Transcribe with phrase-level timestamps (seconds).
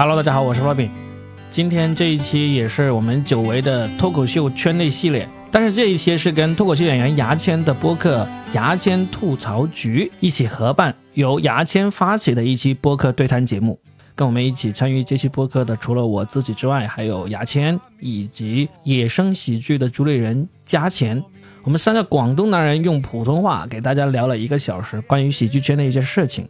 [0.00, 0.90] Hello，大家好，我是 Robin。
[1.50, 8.22] 今天这一期也是我们久违的脱口秀圈内系列，但是这一期是跟脱口秀演员牙签的播客
[8.54, 13.76] 《牙签吐槽局》一起合办，由牙签发起的一期播客对谈节目。
[14.14, 21.20] 跟我们一起参与这期播客的，除了我自己之外，还有牙签以及野生喜剧的主理人加钱。
[21.64, 26.48] 我们三个广东男人用普通话给大家聊了一个小时关于喜剧圈的一些事情。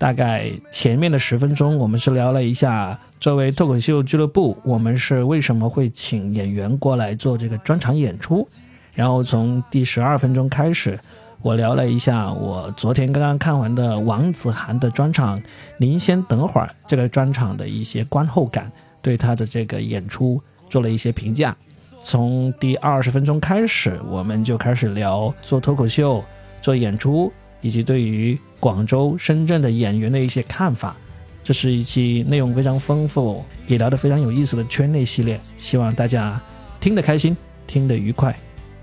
[0.00, 8.48] 大概前面的十分钟，我们是聊了一下作为脱口秀俱乐部，我们是为什么会请演员过来做这个专场演出。
[8.94, 10.98] 然后从第十二分钟开始，
[11.42, 15.38] 我聊了一下我昨天刚刚看完的王子涵的专场
[15.76, 21.54] 《您先等会儿》这个专场的一些观后感，对他的这个演出做了一些评价。
[22.02, 26.24] 从第二十分钟开始，我们就开始聊做脱口秀、
[26.62, 30.96] 做演出，以及对于广州、深圳的演员的一些看法。
[31.42, 36.40] 这是一期内容非常丰富，也聊得非常有意思的圈内系列，希望大家
[36.78, 38.38] 听得开心，听得愉快。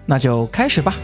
[0.06, 0.96] 那就开始吧。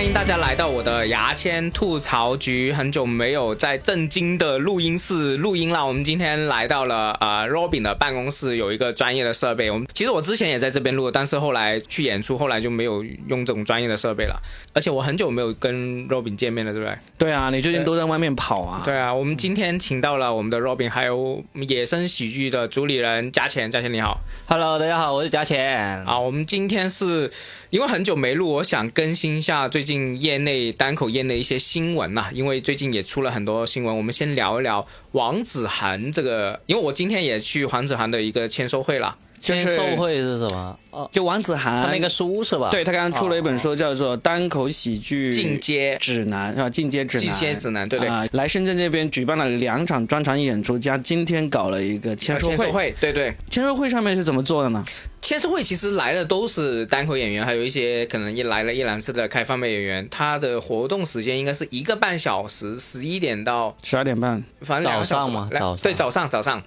[0.00, 2.72] 大家好，欢迎大家来到我的牙签吐槽局。
[2.72, 5.86] 很久没有在正经的录音室录音了。
[5.86, 9.70] 我们今天来到了呃 Robin 的办公室，有一个专业的设备。
[9.70, 14.40] 我们其实我之前也在这边录，但是后来去演出，后来就没有用这种专业的设备了。
[14.72, 16.96] 而且我很久没有跟 Robin 见面了，对不对？
[17.18, 18.80] 对啊，你最近都在外面跑啊？
[18.82, 23.70] 对啊，我们今天请到了我们的 Robin，还有野生喜剧的主理人嘉钱。
[23.70, 24.18] 嘉钱你好。
[24.48, 26.02] Hello，大家好，我是嘉钱。
[26.06, 27.30] 啊，我们今天是
[27.68, 29.89] 因为很久没录，我想更新一下最近
[30.20, 39.16] 业内单口业内一些新闻呐、因为最近也出了很多新闻，我们先聊一聊王子涵这个，因为我今天也去黄子涵的一个签售会了。
[39.38, 40.78] 签售会是什么？
[40.90, 42.68] 哦，就王子涵他那个书是吧？
[42.70, 46.70] 对他刚刚出了一本书，叫做《单口喜剧进阶指南》是吧？
[46.70, 52.56] 进阶指南，进阶指南对对啊来深圳这边举办了两场专场演出，加今天搞了一个签售会。
[52.56, 54.84] 签售会，对对，签售会上面是怎么做的呢？
[55.22, 60.08] 签售会其实来的都是单口演员，还有一些可能一来了一两次的开放麦演员。
[60.10, 64.42] 他的活动时间应该是一个半小时，十一点到十二点半。
[64.62, 66.60] 反正两个小时早上嘛早对，早上早上。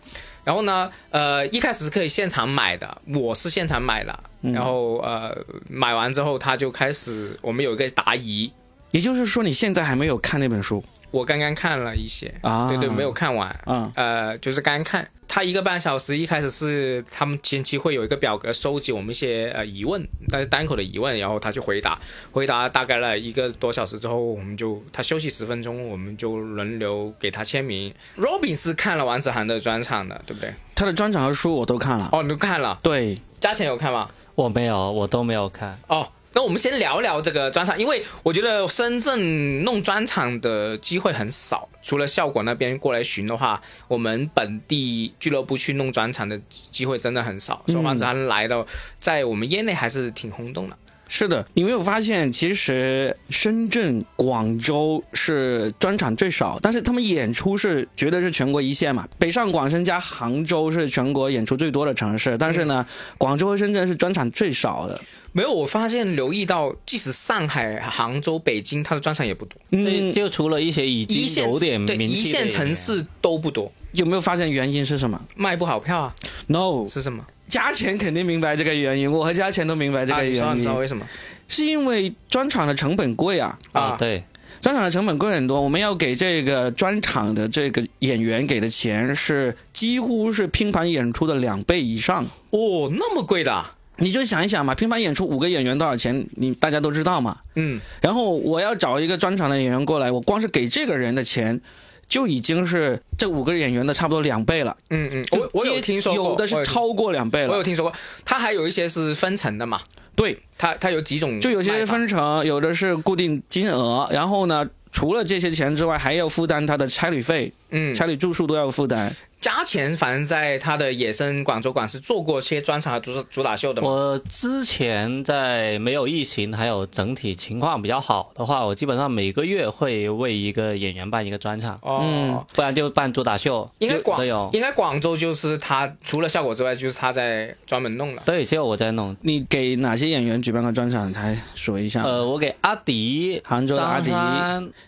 [0.45, 4.12] 然后呢，呃，一开始是可以现场买的，我是现场买的。
[4.41, 5.35] 嗯然后呃，
[5.69, 8.51] 买完之后他就开始，我们有一个答疑，
[8.91, 12.67] 也就是说，你现在还没有看那本书我刚刚看了一些，啊？
[12.67, 13.49] 对对，没有看完。
[13.65, 13.91] 啊。
[13.95, 21.99] 呃，就是刚刚看，他一个半小时，一开始是他们前期会有一个表格收集我们一些呃疑问，但是单口的疑问，然后他去回答，
[22.31, 27.93] 回答大概了一个多小时之后，我们就他休息十分钟，我们就轮流给他签名。
[28.17, 30.53] Robin 是看了王子涵的专场的，对不对？
[30.75, 32.09] 他的专场和书我都看了。
[32.11, 34.09] 哦，你都看了，对，嘉钱有看吗？
[34.35, 35.79] 我没有，我都没有看。
[35.87, 47.63] 哦，那我们先聊聊这个专场，因为我觉得深圳弄专场的机会很少，除了效果那边过来巡的话，我们本地俱乐部去弄专场的机会真的很少。
[47.67, 48.65] 所以王子涵来到，
[48.99, 50.77] 在我们业内还是挺轰动的。
[51.07, 59.07] 是的，你没有发现，其实深圳、广州是专场最少，但是他们演出是绝对是全国一线嘛。
[59.19, 62.83] 北上广深加杭州是全国演出最多的城市，但是呢，
[63.19, 64.99] 广州和深圳是专场最少的。
[65.35, 76.15] 没有，我发现留意到，即使上海、杭州、北京，它的专场也不多，嗯，就除了一些已一经有点对一名气的演员线城，市都不多，有没有发现原因是什么卖不好票啊
[76.47, 77.25] ，？No，是什么？
[77.47, 81.05] 加钱肯定明白这个原因，我和加钱都明白这啊，个原因，你知道为什么？
[81.47, 83.59] 是因为专场的成本贵啊。
[83.73, 84.23] 啊，对，
[84.61, 92.23] 专场的成本贵很多，我们要给这个专场的这个演员给的钱是几乎是拼盘演出的两倍以上。
[92.51, 96.27] 哦，那么贵的啊、你就想一想嘛，频繁演出五个演员多少钱？
[96.31, 97.37] 你大家都知道嘛。
[97.55, 101.61] 嗯，然后我要找一个专场的演员过来，我光是给这个人的钱，
[102.07, 104.75] 就已经是这五个演员的差不多两倍了。
[104.89, 107.49] 嗯嗯，我我有听说过，有的是超过两倍了。
[107.49, 107.93] 我有听说过，
[108.25, 109.79] 他还有一些是分成的嘛，
[110.15, 119.13] 对，他他有几种，就有些分成，有的是固定金额，然后呢，除了这些钱之外，还要负担他的差旅费、嗯，家里住宿都要负担。
[119.41, 123.89] 加钱，反正在他的野生广州馆是做过些专场和主主打秀的嘛。
[123.89, 134.49] 我之前在没有疫情还有整体情况比较好的话，我基本上每个月会为一个演员办一个专场，哦，嗯不然就办主打秀，应该广都有。
[134.53, 138.21] 应该广州就是他除了效果之外，就是他在专门弄了。
[138.25, 139.13] 对，只有我在弄。
[139.23, 141.11] 你给哪些演员举办过专场？
[141.13, 142.01] 来说一下。
[142.03, 144.09] 呃，我给阿迪、杭州的阿迪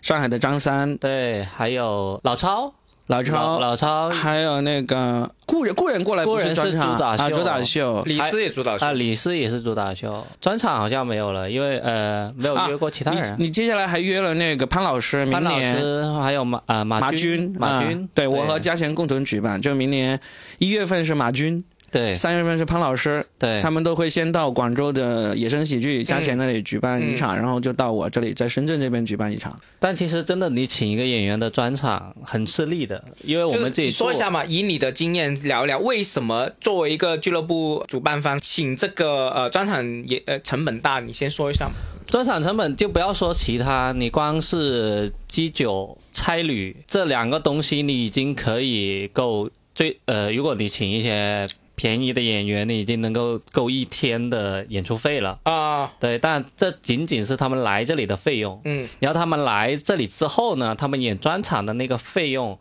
[0.02, 2.74] 上海的张三，对，还有老超，
[3.08, 4.10] 老超，老超。
[4.10, 7.24] 还有那个故人，故人过来不故人是专场主打秀。
[7.24, 8.02] 啊，主打秀。
[8.06, 8.86] 李斯也主打秀。
[8.86, 13.22] 啊，李斯也是主打秀，专场好像没有了，因为呃没有约过其他人。
[13.22, 20.20] 啊你你接下来还约了那个潘老师，明潘老师还有马呃马马军马军啊，对我和嘉贤共同举办，就明年
[20.58, 21.64] 一月份是马军，
[21.96, 29.58] 对三月份是潘老师，对他们都会先到广州的野生喜剧嘉贤那里举办一场，然后就到我这里在深圳这边举办一场。
[29.80, 41.00] 但其实真的，你请一个演员的专场很吃力的，因为我们自己说一下嘛，以你的经验聊一聊，为什么作为一个俱乐部主办方，请这个呃专场也呃成本大？
[41.00, 41.76] 你先说一下嘛。
[42.08, 55.40] 专场成本，就不要说其他，你光是机酒、差旅这两个东西，你已经可以够最呃，如果你请一些便宜的演员，你已经能够够一天的演出费了。
[55.44, 58.60] 啊、对，但这仅仅是他们来这里的费用。
[58.66, 62.58] 嗯，然后他们来这里之后呢，他们演专场的那个费用，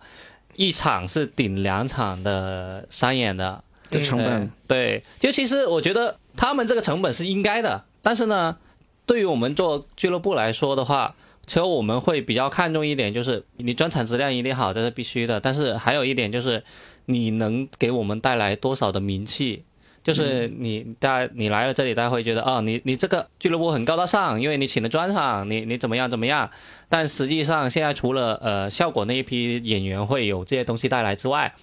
[0.56, 3.62] 一场是顶两场的商演的。
[3.90, 8.56] 的成本，对，就其实我觉得他们这个成本是应该的，但是呢，
[9.04, 11.14] 对于我们做俱乐部来说的话，
[11.46, 15.38] 其实我们会比较看重一点，就是你专场质量一定好，这是必须的。
[15.38, 16.64] 但是还有一点就是，
[17.06, 19.64] 你能给我们带来多少的名气。
[20.02, 26.50] 就是你大你来了这里，大家会觉得哦，你你这个俱乐部很高大上，因为你请了专场，你你怎么样怎么样。
[26.90, 31.54] 但实际上现在除了呃效果那一批演员会有这些东西带来之外，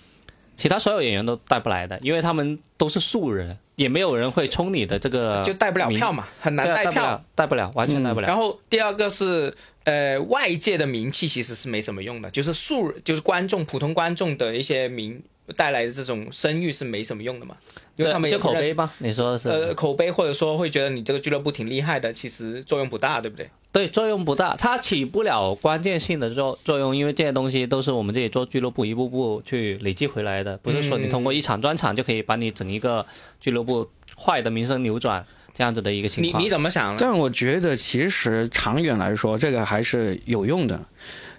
[0.55, 6.91] 其他所有演员都带不来的，因为他们都是素人，也没有人会冲你的这个就带不了票嘛，很难带票。
[6.91, 8.27] 带不了，带不了，完全带不了。
[8.27, 9.53] 然后第二个是，
[9.83, 15.21] 呃，外界的名气其实是没什么用的，就是素就是观众普通观众的一些名
[15.55, 17.57] 带来的这种声誉是没什么用的嘛，
[17.97, 18.91] 因为他们也就口碑吧？
[18.99, 19.49] 你说的是？
[19.49, 23.49] 呃口碑，或者说会觉得你这个俱乐部挺厉害的，其实作用不大，对不对？
[23.73, 33.05] 对，作用不大，它起不了关键性的作作用，因为这些东西都是我们自己做俱乐部一步步去累积回来的，不是说你通过一场专场就可以把你整一个
[33.39, 36.41] 俱乐部坏的名声扭转这样子的一个情况。
[36.41, 36.97] 你你怎么想呢？
[36.99, 40.79] 但我觉得其实长远来说，这个还是有用的。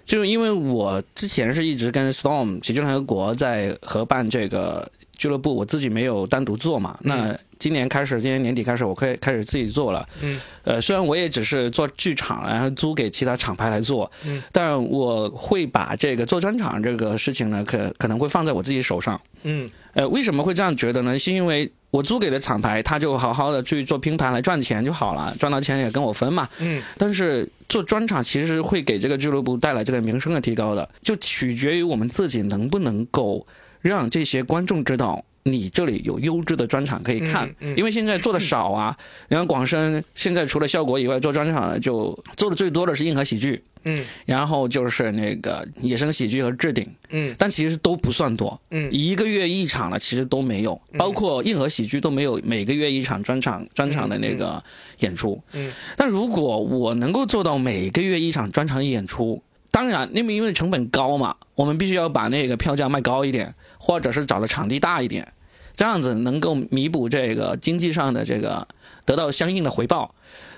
[0.05, 6.97] 就是因为我之前是一直跟 Storm 喜剧联合国在合办这个俱乐部，我自己没有单独做嘛。
[7.01, 10.05] 那今年开始，今年年底开始，我可以开始自己做了。
[10.21, 19.19] 嗯，呃，虽然我也只是做剧场，然后租给其他厂牌来做，嗯，但我会把这个做专场这个事情呢，可可能会放在我自己手上。
[19.43, 21.17] 嗯呃，为什么会这样觉得呢？
[21.17, 26.49] 是因为我租给的厂牌，他就好好的去做拼盘来赚钱就好了，赚到钱也跟我分嘛。
[26.59, 33.45] 嗯但是做专场其实会给这个俱乐部带来这个名声的提高的，就取决于我们自己能不能够
[33.79, 35.23] 让这些观众知道。
[35.45, 38.95] 你这里有优质的专场可以看，嗯嗯因为现在做的 少啊。
[39.27, 48.59] 你看广深现在除了效果以外，做专场的就做的最多的是硬核喜剧，嗯然后就是那个野生喜剧和置顶，嗯但其实都不算多。
[48.71, 54.63] 嗯一个月一场了，其实都没有，包括硬核喜剧都没有每个月一场专场专场的那个
[54.99, 55.41] 演出。
[55.53, 59.41] 嗯，但如果我能够做到每个月一场专场演出，
[59.71, 65.33] 当然，因为因为成本高嘛，我们必须要把那个票价卖高一点，或者是找的场地大一点，
[65.75, 68.67] 这样子能够弥补这个经济上的这个
[69.05, 70.13] 得到相应的回报。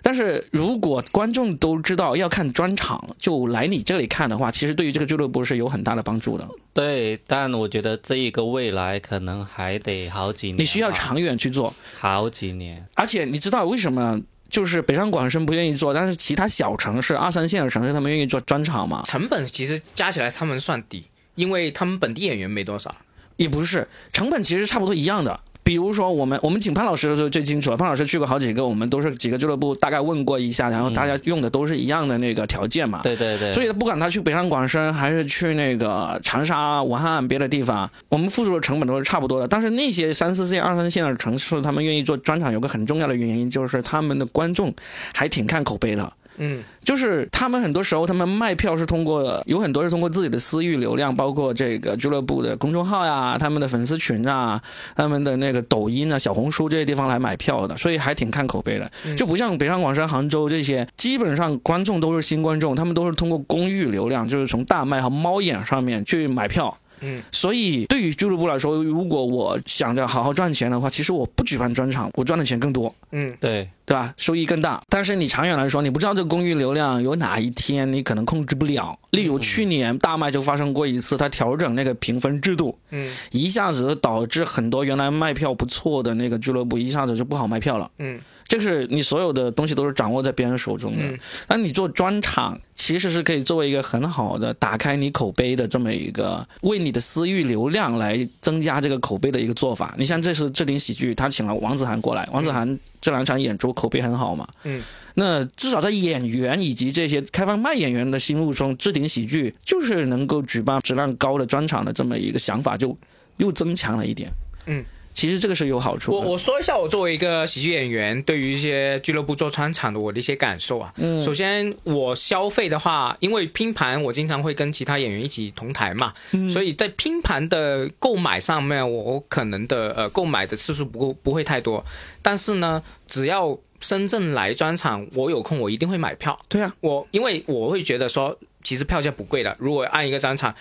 [0.06, 6.48] 但是如果观众都知道要看专场，就来你这里看的话，其实对于这个俱乐部是有很大的帮助的。
[6.76, 12.86] 对，但我觉得这一个未来可能还得好几年，你需要长远去做，好几年。
[12.94, 14.22] 而且你知道为什么？
[14.48, 19.02] 就是北上广深不愿意做，但是其他小城市、二三线的城市，他们愿意做专场嘛？
[19.04, 22.96] 成本其实加起来他们算低，因为他们本地演员没多少。
[23.38, 25.42] 也不是，成本其实差不多一样的。
[25.66, 33.00] 比如说，我们我们请潘老师的时候最清楚了，潘老师去过好几个，我们都是几个俱乐部大概问过一下，然后大家用的都是一样的那个条件嘛。
[33.02, 39.48] 对对对，所以不管他去北上广深还是去那个长沙、武汉别的地方，我们付出的成本都是差不多的。
[39.48, 44.72] 但是那些三四线、二三线的城市，他们愿意做专场，有个很重要的原因就是他们的观众
[45.16, 46.14] 还挺看口碑的。
[46.38, 54.62] 嗯就是他们很多时候，他们卖票是通过有很多是通过自己的私域流量，包括这个俱乐部的公众号呀、他们的粉丝群啊、
[54.96, 58.92] 他们的那个抖音啊、小红书这些地方来买票的，所以还挺看口碑的。
[59.16, 66.78] 就不像北上广深、杭州这些，基本上观众都是新观众，他们都是通过公域流量，就是从大麦和猫眼上面去买票。
[67.02, 72.94] 嗯，所以对于俱乐部来说，如果我想着好好赚钱的话，其实我不举办专场，我赚的钱更多。
[73.12, 74.14] 嗯对对吧？
[74.18, 74.82] 收益更大。
[74.90, 78.98] 但是你长远来说，你不知道这个公域流量有哪一天你可能控制不了。
[79.12, 87.90] 例如去年大麦就发生过一次，它调整那个评分制度，嗯一下子导致很多原来卖票不错的那个俱乐部一下子就不好卖票了。
[88.00, 91.04] 嗯这是你所有的东西都是掌握在别人手中的。
[91.04, 99.96] 嗯那你做专场，其实是可以作为一个很好的打开你口碑的这么一个为你的私域流量来增加这个口碑的一个做法。
[99.98, 104.82] 你像这次置顶喜剧，他请了王子涵过来，王子涵这两场演出口碑很好嘛，嗯，
[105.14, 112.98] 那至少在演员以及这些开放麦演员的心目中，置顶喜剧就是能够举办质量高的专场的这么一个想法，就
[113.38, 114.32] 又增强了一点。
[114.66, 114.84] 嗯，
[115.16, 116.12] 其实这个是有好处。
[116.12, 120.94] 我我说一下我作为一个喜剧演员对于一些俱乐部做专场的我的一些感受啊。
[120.98, 131.84] 嗯首先我消费的话，因为拼盘我经常会跟其他演员一起同台嘛，嗯所以在拼盘的购买上面，我可能的呃购买的次数不够不会太多，
[132.22, 136.38] 但是呢，只要深圳来专场，我有空我一定会买票。
[136.50, 139.56] 对啊，我因为我会觉得说，其实票价不贵的。
[139.60, 140.54] 如果按一个专场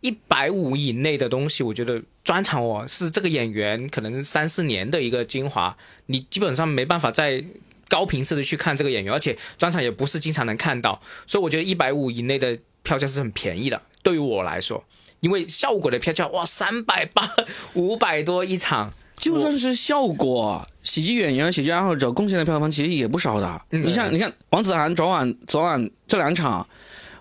[0.00, 5.76] 一百五以内的东西，我觉得专场哦是这个演员可能三四年的一个精华，
[6.06, 7.44] 你基本上没办法再
[7.88, 14.84] 高频次的去看这个演员，而且专场也不是经常能看到，所以我觉得一百五以内的票价是很便宜的，对于我来说。
[15.20, 17.28] 因为效果的票价哇三百八
[17.72, 23.62] 五百多一场，就算是效果，喜剧演员、喜剧爱好者贡献的票房其实也不少的。
[23.70, 26.68] 嗯你像，你看王子涵昨晚昨晚这两场，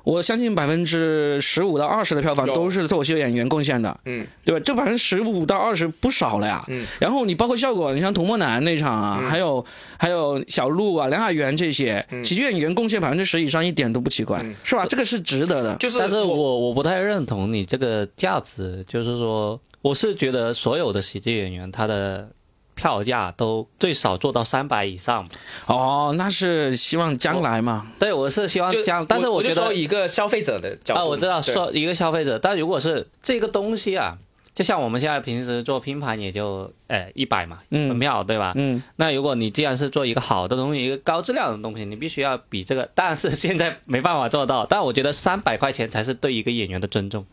[0.06, 4.62] 我相信百分之十五到二十的票房都是脱口秀演员贡献的，嗯对吧？
[4.64, 6.64] 这百分之十五到二十不少了呀。
[6.68, 9.66] 嗯然后你包括效果，你像童漠男那场啊，还有
[9.98, 14.86] 还有小鹿啊、梁海源这些、嗯喜剧演员贡献百分之十以上，一点都不奇怪，是吧？
[14.88, 15.76] 这个是值得的。
[15.78, 22.30] 就是但是我我不太认同你这个价值，就是说，我是觉得所有的喜剧演员他的
[22.76, 25.26] 票价都最少做到三百以上。
[25.66, 27.88] 哦，那是希望将来嘛。
[27.98, 34.18] 对，我是希望将，但是我觉得就说一个消费者的角度啊，我知道说一个消费者，但如果是这个东西啊，
[34.54, 38.54] 就像我们现在平时做拼盘也就呃一百嘛，嗯门票对吧？
[38.56, 44.66] 嗯，那如果你既然是做一个好的东西，一个高质量的东西，你必须要比这个， 但是现在没办法做到。
[44.66, 47.26] 但我觉得三百块钱才是对一个演员的尊重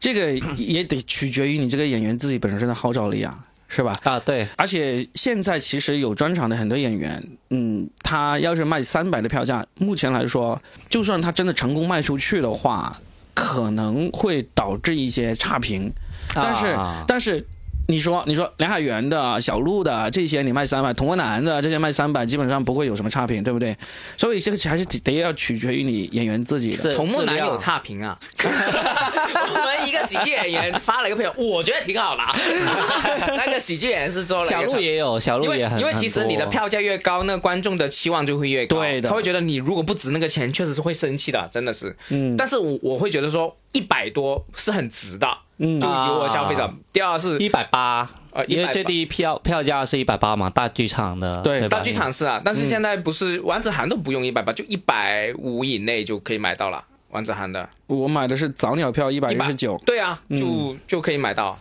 [0.00, 3.36] 这个也得取决于你这个演员自己本身的号召力啊，
[3.68, 3.92] 是吧？
[4.02, 12.96] 啊，对，而且现在其实有专场的很多演员，嗯，他要是卖三百的票价，目前来说，就算他真的成功卖出去的话，
[13.34, 15.92] 可能会导致一些差评。
[16.34, 17.46] 但是，啊但是。
[17.90, 23.74] 你说，你说梁海源的、小鹿的这些你卖三百，童漠男的这些卖三百，基本上不会有什么差评，对不对？
[24.18, 26.82] 所以这个还是得要取决于你演员自己的。
[26.82, 32.36] 是童漠男质量有差评啊， 我们一个喜剧演员发了一个票，我觉得挺好的啊。
[33.38, 38.80] 那个喜剧演员是说了小鹿也有，小鹿也很因为其实你的票价越高，那观众的期望就会越高。
[38.80, 41.96] 对的他会觉得你如果不值那个钱，确实是会生气的，真的是。
[42.10, 45.80] 嗯但是我我会觉得说一百多是很值的，嗯。
[45.80, 46.64] 就以我消费者。
[46.64, 46.74] 啊。
[46.92, 56.84] 第二是一百八，呃180因为最低票票价是一百八嘛，大剧场的对大剧场是啊，但是现在不是王子涵都不用一百八，就一百五以内就可以买到了。
[57.10, 57.68] 王子涵的。
[57.86, 61.58] 我买的是早鸟票一百一十九，对啊，就就可以买到。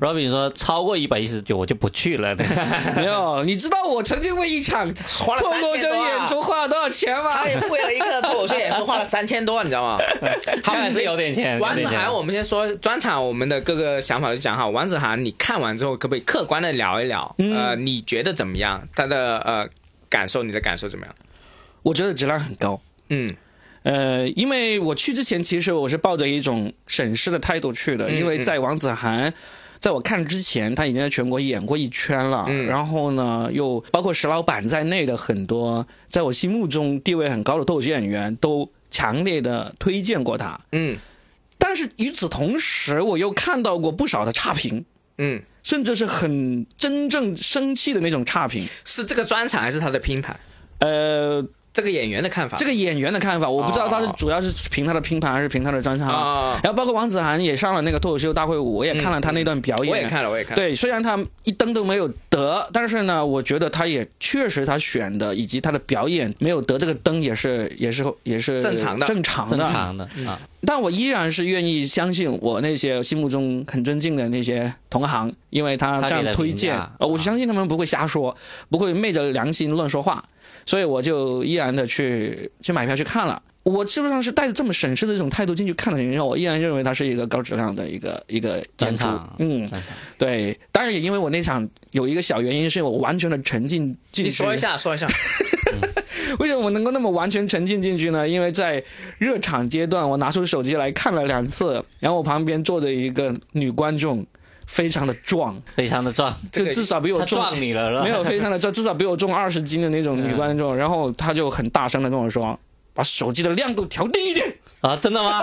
[0.00, 2.34] Robin 说超过一百一十九我就不去了。
[2.96, 7.48] 没有，你知道我曾经为一场花了脱口秀三千多啊演出花了多少钱吗他？
[7.48, 9.98] 也为了一个脱口秀演出花了三千多，你知道吗？
[10.62, 11.58] 好看来是有点钱。
[11.60, 14.66] 王子涵，我们先说专场，我们的各个想法就讲哈。
[14.68, 17.34] 王子涵，你看完之后，可不可以客观的聊一聊？
[17.38, 18.88] 呃，你觉得怎么样？
[18.94, 19.68] 他的呃
[20.08, 21.14] 感受，你的感受怎么样？
[21.82, 22.80] 我觉得质量很高。
[23.08, 23.26] 嗯
[23.82, 29.32] 呃，因为我去之前，其实我是抱着一种审视的态度去的，嗯因为在王子涵。
[29.80, 32.46] 在我看之前，他已经在全国演过一圈了。
[32.48, 40.60] 嗯然后呢，又包括石老板在内的很多在我心目中地位很高的脱口秀演员都强烈的推荐过他。
[40.72, 40.96] 嗯
[41.58, 44.84] 但是与此同时，我又看到过不少的差评，
[45.18, 48.66] 嗯，甚至是很真正生气的那种差评。
[48.84, 50.38] 是这个专场还是他的拼盘？
[50.78, 51.44] 呃，
[51.76, 52.56] 这个演员的看法？
[52.56, 56.08] 这个演员的看法，我不知道他是主要是凭他的拼盘还是凭他的专场。
[56.08, 59.92] 啊，然后包括王子涵也上了那个脱口秀大会舞，我也看了他那段表演。
[59.92, 60.56] 我也看了，我也看了。
[60.56, 69.58] 对，虽然他一灯都没有得，但是呢，我觉得他也确实他选的以及他的表演没有得这个灯也是也是也是正常的正常的。
[69.58, 78.34] 正常的啊，但我依然是愿意相信我那些心目中很尊敬的那些同行，因为他这样推荐呃，我相信他们不会瞎说，
[78.70, 80.24] 不会昧着良心乱说话，
[80.66, 83.42] 所以我就依然的去去买票去看了。
[83.62, 89.08] 我基本上是带着这么审视的这种态度进去看的原因，我依然认为它是一个高质量的一个一个演出。
[89.38, 89.68] 嗯，
[90.16, 90.56] 对。
[90.70, 94.28] 当然也因为我那场有一个小原因，是我完全的沉浸进去。
[94.28, 95.08] 你说一下，说一下。
[96.38, 98.28] 为什么我能够那么完全沉浸进去呢？
[98.28, 98.82] 因为在
[99.18, 104.24] 热场阶段，我拿出手机来看了两次，然后我旁边坐着一个女观众，
[104.66, 107.38] 非常的壮，非常的壮，就至少比我他重。
[107.38, 112.58] 撞你了，没有非常的壮，至少比我重二十斤的那种女观众，然后她就很大声的跟我说
[112.96, 114.52] ：“把手机的亮度调低一点。
[114.80, 115.42] 啊，真的吗？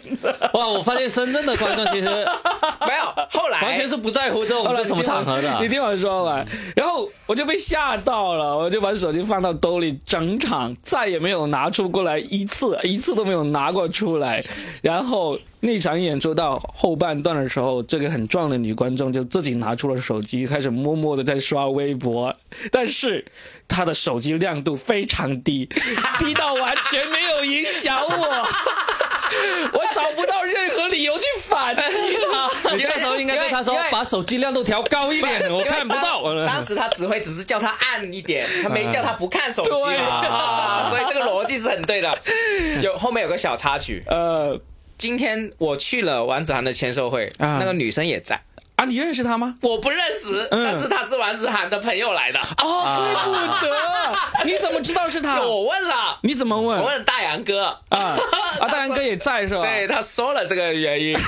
[0.54, 5.68] 哇，我发现深圳的观众其实没有，后来完全是不在乎这种是什么场合的你。
[5.68, 14.42] 听我说完，然后我就被吓到了，我就把手机放到兜里，整场再也没有拿出过来一次，一次都没有拿过出来。
[14.80, 22.34] 然后那场演出到后半段的时候，这个很壮的女观众就自己拿出了手机，开始默默的在刷微博，
[22.70, 23.24] 但是
[23.68, 25.66] 她的手机亮度非常低，
[26.18, 28.48] 低到完全没有影响我。
[29.74, 31.82] 我找不到任何理由去反击
[32.32, 32.74] 他。
[32.74, 36.22] 你那时候应该对他说把手机亮度调高一点，我看不到。
[36.34, 42.18] 当当时他指挥只是叫他暗一点，他没叫他不看手机嘛 啊，所以这个逻辑是很对的。
[42.82, 44.58] 有后面有个小插曲，呃，
[44.96, 48.40] 今天我去了王子涵的签售会，啊那个女生也在。
[48.88, 49.54] 啊，你认识他吗？
[49.62, 52.40] 我不认识，嗯但是他是王子涵的朋友来的。
[52.62, 54.44] 哦，怪不得！
[54.44, 55.40] 你怎么知道是他？
[55.40, 56.86] 我问了，你怎么问我？
[56.86, 58.16] 问大杨哥啊
[58.60, 59.62] 啊，大杨哥也在是吧？
[59.66, 61.18] 对，他说了这个原因，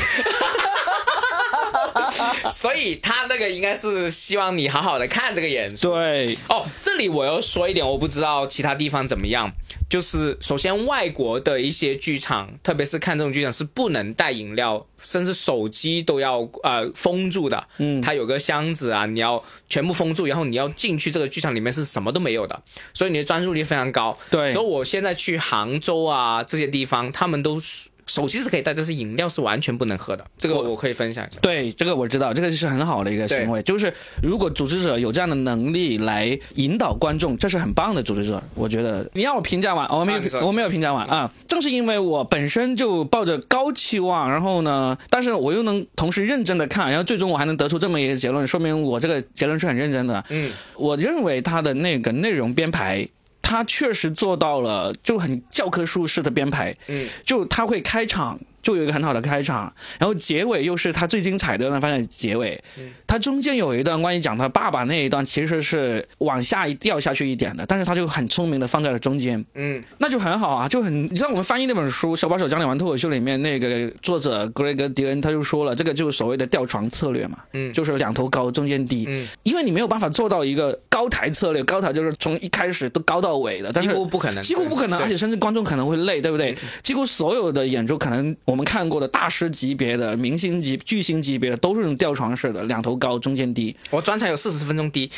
[2.50, 5.94] 所以他那个应该是希望你好好的看这个演出。
[5.94, 9.52] 对，哦，这里我要说一点，我不知道其他地方怎么样。
[9.88, 17.66] 就是首先，外国的一些剧场，特别是看这种剧场是不能带饮料，甚至手机都要呃封住的。
[17.78, 22.62] 嗯它有个箱子啊，你要全部封住，然后你要进去这个剧场里面是什么都没有的，
[22.94, 24.16] 所以你的专注力非常高。
[24.30, 30.25] 对所以我现在去杭州啊这些地方，他们都是手机是可以带，但是饮料是完全不能喝的。
[30.37, 31.38] 这个我可以分享一下。
[31.40, 33.62] 对，这个我知道，这个是很好的一个行为。
[33.62, 38.43] 就是如果组织者有这样的能力来引导观众，这是很棒的组织者。
[38.57, 41.31] 我觉得你要我评价完，我没有，啊我没有评价完啊。
[41.47, 50.25] 正是因为我本身就抱着高期望，然后呢，但是我又能同时认真的看，然后最终我还能得出这么一个结论，说明我这个结论是很认真的。
[50.31, 53.09] 嗯，我认为他的那个内容编排。
[53.42, 56.75] 他确实做到了，就很教科书式的编排。
[56.88, 62.62] 嗯，就他会开场，就有一个很好的开场，然后结尾又是他最精彩的那发现结尾。
[62.79, 62.90] 嗯。
[63.07, 69.83] 他中间有一段关于讲他爸爸那一段，其实是往下一掉下去一点的，但是他就很聪明的放在了中间，嗯。
[69.99, 71.05] 那就很好啊，就很。
[71.05, 77.73] 你知道我们翻译那本书《手把手教你玩脱口秀》里面那个作者格雷格迪恩他就说了，这个就是所谓的吊床策略嘛，嗯。
[77.73, 86.57] 就是两头高中间低，嗯，因为你没有办法做到一个高台策略，高台就是从一开始都高到尾的，但是几乎不可能，几乎不可能，而且甚至观众可能会累，对不对？
[86.83, 93.76] 几乎所有的演出，可能我们看过的大师级别的、明星级、巨星级别的，都是那种吊床式的，两头高，中间低。
[93.90, 95.08] 我专场有四十分钟低，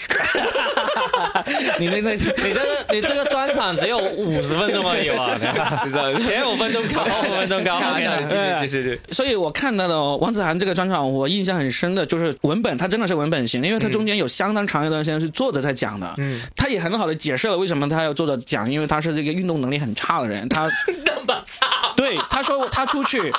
[1.78, 5.38] 你那那你这个你这个专场只有五十分钟而已吧？
[6.24, 7.78] 前五分钟高，后五分钟高。
[7.78, 9.00] 开玩笑 OK 的，继续继续。
[9.10, 16.14] 所以我看到的王子涵这个专场，我印象很深的就是文本，他真的是文本型，因为他中间有相当长一段时间是坐着在讲的。
[16.18, 20.68] 嗯，他也很好的解释了为什么他要坐着讲，因为他是这个运动能力很差的人，他
[21.04, 23.32] 那么差，对他说他出去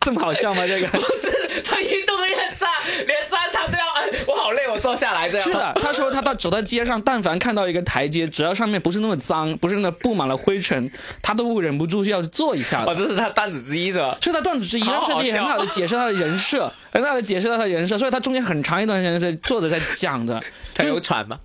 [0.00, 0.66] 这么好笑吗？
[0.66, 2.66] 这个不是他运动能力很差，
[3.06, 5.46] 连专场都要，哎，我好累，我坐下来这样。
[5.46, 10.90] 是的，他说他到走到街上，但凡看到一个台阶，只要上面不是那么脏，不是那布满了灰尘，
[11.22, 12.94] 他都会忍不住要坐一下哦，。
[12.94, 14.16] 这是他段子之一是吧？
[14.20, 20.40] 是他段子之一，但是也很好的解释他的人设，很好的解释到他的人设，所以他中间很长一段时间是坐着在讲的。
[20.74, 21.38] 他有喘吗？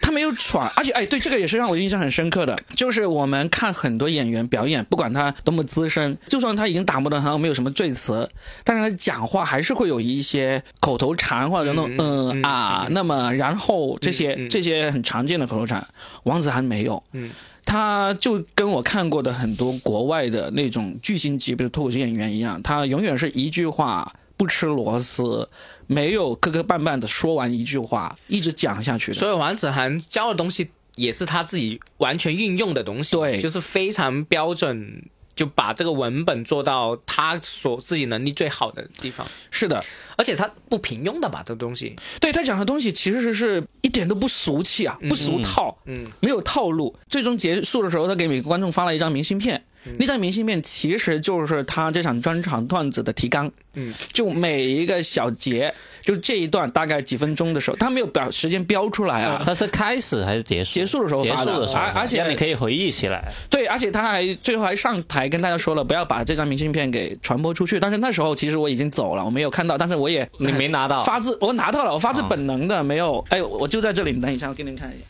[0.00, 8.26] 他没有喘，而且哎，对，这个也是让我印象很深刻的，就是我们看很多演员表演，不管他多么资深，就算他已经打磨的很好，没有什么赘词，
[8.64, 12.42] 但是他讲话还是会有一些口头禅或者那种嗯嗯嗯
[12.78, 15.86] 啊，那么然后这些这些很常见的口头禅，
[16.24, 17.02] 王子涵没有。
[17.12, 17.30] 嗯
[17.70, 25.46] 他就跟我看过的很多国外的那种巨星级别的脱口秀演员一样，他永远是一句话不吃螺丝，
[25.86, 29.18] 没有磕磕绊绊的说完一句话，一直讲下去的。
[29.18, 35.04] 所以王子涵教的东西也是他自己完全运用的东西，对就是非常标准，
[35.38, 39.80] 就把这个文本做到他所自己能力最好的地方，是的，
[40.16, 46.04] 而且他不平庸的吧，这东西，对他讲的东西其实是一点都不俗气啊，不俗套，嗯。
[46.18, 46.96] 没有套路。
[47.08, 53.50] 最终结束的时候，他给每个观众发了一张明信片，嗯那张明信片其实就是他这场专场段子的提纲。
[53.74, 55.72] 嗯，就每一个小节，
[56.02, 59.40] 就这一段大概几分钟的时候，他没有表时间标出来啊。
[59.44, 60.72] 他是开始还是结束？
[60.72, 63.30] 结束的时候结发的束的时候，而而且你可以回忆起来。
[63.48, 67.78] 对，而且他还最后还上台跟大家说了，不要把这张明信片给传播出去。
[67.78, 73.24] 但是那时候其实我已经走了，我没有看到，但是我也你没拿到发自我拿到了，我发自本能的没有。
[73.28, 75.04] 哎，我就在这里，等一下，我给你们看一下。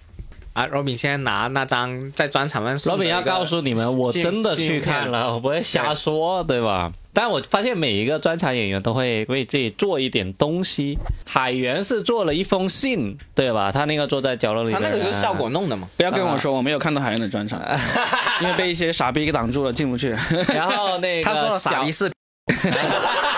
[0.59, 6.91] 啊，Robin 现在拿那张在专场上送的一个罗比要告诉你们，我真的去看，了，我不会瞎说，对吧？
[7.13, 10.99] 但我发现每一个专场演员都会为自己做一点东西。
[11.25, 13.71] 海源是做了一封信，对吧？
[13.71, 15.89] 他那个坐在角落里他那个就是效果弄的嘛。
[15.97, 17.63] 不要跟我说我没有看到海源的专场，
[18.43, 20.09] 因为被一些傻逼给挡住了，进不去。
[20.53, 22.11] 然后那个 他说了小傻逼是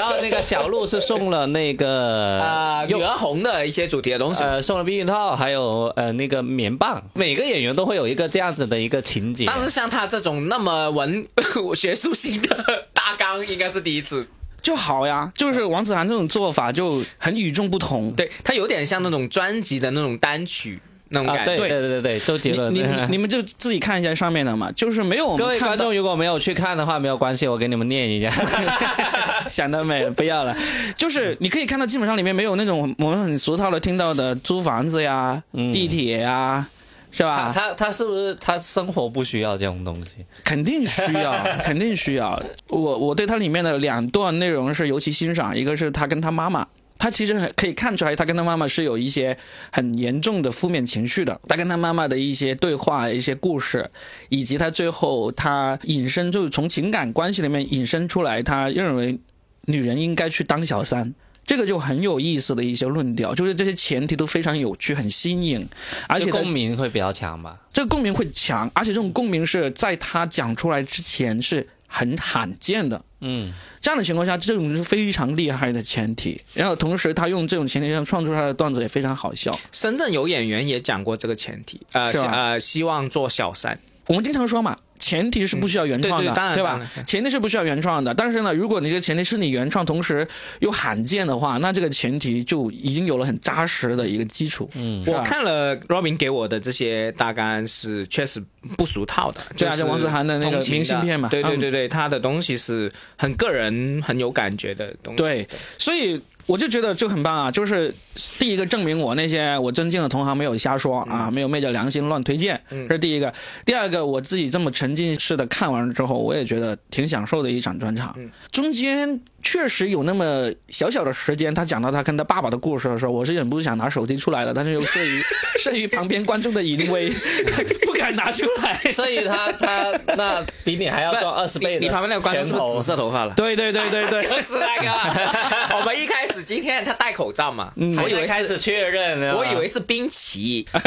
[0.00, 4.42] 然后那个小鹿是送了那个啊，女儿红的一些主题的东西。
[4.42, 9.44] 呃，送了避孕套，还有呃那个棉棒，每个演员都会有一个这样子的一个情节。
[9.46, 11.26] 但是像他这种那么文
[11.76, 14.26] 学术性的大纲，应该是第一次。
[14.62, 18.10] 就好呀，就是王子涵这种做法就很与众不同。
[18.12, 20.80] 对他有点像那种专辑的那种单曲
[21.10, 21.56] 那种啊，感觉。
[21.56, 22.74] 对对对对，周杰伦。
[22.74, 28.30] 你你你 你们就自己看一下上面的嘛，就是没有我各位们看到观众如果没有去看的话，没有关系，我给你们念一下。
[29.48, 30.56] 想得美，不要了。
[30.96, 36.66] 就是你可以看到，基本上里面没有那种我们很俗套的听到的租房子呀、嗯地铁呀，
[37.10, 37.50] 是吧？
[37.52, 40.24] 他他是不是他生活不需要这种东西？
[40.44, 41.32] 肯定需要，
[41.64, 42.40] 肯定需要。
[42.68, 46.66] 我我对它里面的两段内容是尤其欣赏，一个是他跟他妈妈。
[47.00, 49.36] 他其实很可以看出来，他跟他妈妈是有一些
[49.72, 51.40] 很严重的负面情绪的。
[51.48, 53.90] 他跟他妈妈的一些对话、一些故事，
[54.28, 59.18] 以及他最后他引申，就是从情感关系里面引申出来，他认为
[59.62, 61.14] 女人应该去当小三。
[61.46, 65.66] 这个就很有意思的一些论调，就是这些前提都非常有趣、很新颖，
[66.06, 67.58] 而且共鸣会比较强吧？
[67.72, 73.04] 这个共鸣会强，而且这种共鸣是在他讲出来之前是很罕见的。
[73.20, 76.40] 嗯，这样的情况下，这种是非常厉害的前提。
[76.54, 79.58] 然后同时，他用这种前提上创出他的段子也非常好笑。
[79.72, 83.78] 深圳有演员也讲过这个前提，呃是呃，希望做小三。
[84.06, 86.80] 我们经常说嘛，前提是不需要原创的，嗯对吧？
[87.06, 88.14] 前提是不需要原创的。
[88.14, 90.24] 但是呢，如果你这个前提是你原创，同时
[90.60, 94.70] 又罕见的话，那这个前提就已经有了很扎实的一个基础。
[94.74, 98.40] 嗯我看了 Robin 给我的这些大纲是确实
[98.76, 105.16] 不俗套的，对啊就是就王子涵的那个明信片嘛嗯对对对对，他的东西是很个人、很有感觉的东西。
[105.16, 107.48] 对，所以我就觉得就很棒啊！
[107.48, 107.94] 就是
[108.36, 113.32] 第一个证明我那些我尊敬的同行没有瞎说啊，没有昧着良心乱推荐，嗯这是第一个。
[113.64, 118.12] 第二个，我自己这么沉浸式的看完了之后，我也觉得挺享受的一场专场。
[118.18, 125.22] 嗯中间确实有那么小小的时间，他讲到他跟他爸爸的故事的时候，我是忍不住想拿手机出来的，但是又慑于
[125.64, 127.10] 慑于旁边观众的淫威，
[127.86, 128.74] 不敢拿出来。
[128.92, 133.34] 所以他他那比你还要壮二十倍的你旁边那个观众是不是紫色头发了？
[133.34, 137.96] 对对对对对，就是那个，我们一开始今天他戴口罩嘛，嗯？
[138.02, 140.66] 我以为是开始确认了，我以为是冰淇。
[140.72, 140.78] 好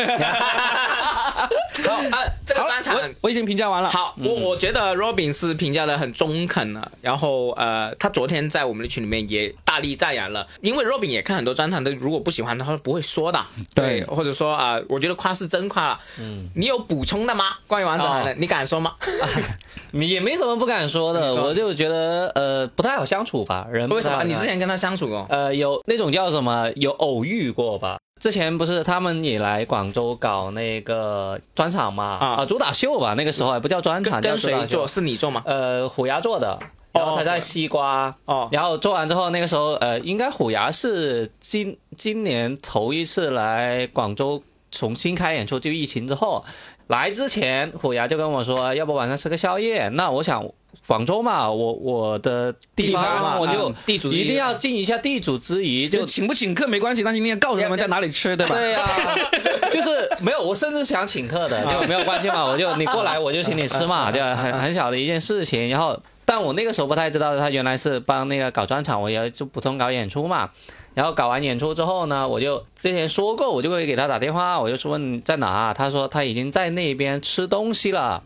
[2.11, 3.89] 啊，这个专场我我已经评价完了。
[3.89, 13.39] 好，我我觉得 Robin 是评价的很中肯了，然后呃，他昨天在我们的群里面也大力赞扬了，因为 Robin 也看很多专场的，如果不喜欢他不会说的，
[13.73, 15.99] 对或者说啊、我觉得夸是真夸了。
[16.19, 17.45] 嗯，你有补充的吗？
[17.67, 18.93] 关于王子涵的，哦你敢说吗？
[19.93, 24.23] 也没什么不敢说的， 说我就觉得呃不太好相处吧，人为什么？
[24.23, 25.25] 你之前跟他相处过？
[25.29, 27.97] 呃有那种叫什么有偶遇过吧？
[28.19, 32.03] 之前不是他们也来广州搞那个专场嘛？
[32.21, 34.87] 啊啊，主打秀吧，那个时候还不叫专场，跟谁做？。
[34.87, 35.43] 是你做吗？
[35.45, 36.57] 呃，虎牙做的，
[36.93, 46.45] 然后他在西瓜，哦然后做完之后，那个时候呃，应该虎牙是今今年头一次来广州重新开演出，就疫情之后。
[46.87, 49.87] 来之前，虎牙就跟我说，要不晚上吃个宵夜。
[49.89, 50.45] 那我想，
[50.85, 58.53] 广州嘛，我我的地地方嘛方，我就嗯地主一定要尽一下地主之谊，就就请不请客没关系，但是你也告诉他们在哪里吃，对吧？
[58.53, 58.85] 对呀、
[59.71, 65.69] 就是没有，我甚至想请客的，就没有关系嘛，我就你过来我就请你吃嘛，就很很小的一件事情。
[65.69, 70.49] 然后，但我那个时候不太知道，他原来是帮那个搞专场，我也就普通搞演出嘛。
[70.93, 78.21] 然后搞完演出之后呢，我就之前说过，我就会给他打电话，我就说问在哪，他说他已经在那边吃东西了。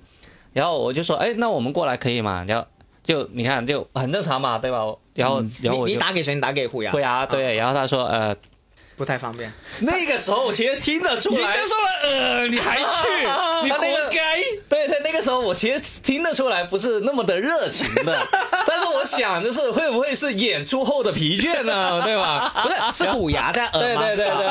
[0.51, 2.43] 然后我就说，哎，那我们过来可以吗？
[2.47, 2.67] 然后
[3.03, 4.79] 就你看就很正常嘛，对吧？
[5.13, 6.35] 然后、然后我你你打给谁？
[6.35, 6.91] 你打给虎牙？
[6.91, 8.35] 虎牙，对，然后他说，呃，
[8.97, 9.51] 不太方便。
[9.81, 12.83] 那个时候我其实听得出来，你就说了，呃，你还去，
[13.63, 13.79] 你活
[14.11, 14.37] 该。
[14.67, 18.27] 对，对那个时候我其实听得出来不是那么的热情的，
[18.65, 22.01] 但是我想就是会不会是演出后的疲倦呢？
[22.05, 22.51] 对吧？
[22.63, 24.45] 不是，是虎牙在耳吗对对对对，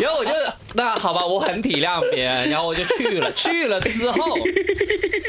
[0.00, 0.30] 然后我就
[0.74, 3.30] 那好吧，我很体谅别人，然后我就去了。
[3.32, 4.38] 去了之后，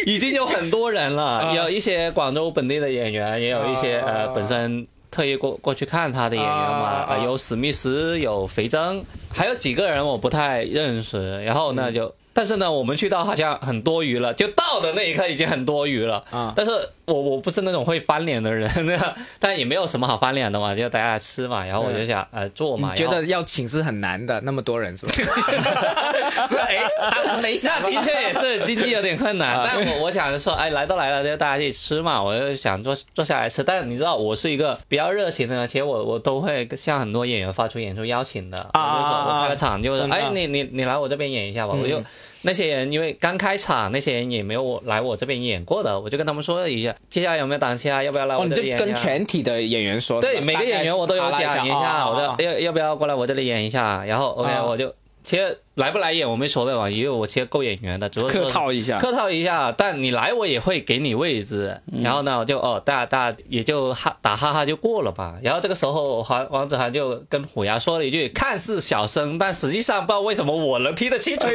[0.06, 11.44] 已经有很多人了，有一些广州本地的演员，也有一些啊呃本身特意过过去看他的演员嘛，啊有史密斯，有肥增，还有几个人我不太认识。
[11.44, 16.26] 然后呢就，但是呢，我们去到好像很多余了，就到的那一刻已经很多余了。
[16.32, 16.72] 啊但是
[17.06, 18.70] 我我不是那种会翻脸的人，
[19.40, 21.66] 但也没有什么好翻脸的嘛，就大家吃嘛。
[21.66, 22.96] 然后我就想，呃，做嘛。
[22.96, 25.12] 觉得要请是很难的，那么多人是吧？
[26.48, 26.80] 是哎，
[27.12, 29.62] 当时没想，的确也是经济有点困难。
[29.66, 32.22] 但我 我想说，哎，来都来了，就大家一起吃嘛。
[32.22, 33.64] 我就想坐坐下来吃。
[33.64, 38.58] 但你知道，我是一个比较热情的，其实我我都会向很多演员发出演出邀请的。
[38.72, 41.74] 啊就是我开个场，就是哎，你你你来我这边演一下吧。
[41.74, 42.02] 我就
[42.44, 48.04] 那些人，因为刚开场，那些人也没有来我这边演过的，我就跟他们说了一下，接下来有没有档期啊？
[48.04, 48.78] 要不要来我这里演？
[48.78, 54.04] 跟全体的演员说，对每个演员我都有讲一下，我的要要不要过来我这里演一下？
[54.06, 54.94] 然后 OK，我就。
[55.26, 59.72] 其实来不来演我没所谓嘛，因为我其实够演员的，只是客套一下，客套一下。
[59.72, 65.36] 但你来我也会给你位置，然后呢，我就哦，大家大家也就哈打哈哈就过了吧。
[65.42, 71.48] 然后这个时候，王王子涵就跟虎牙说了一句，看似小声，但实际上不知道为什么我能听得清楚。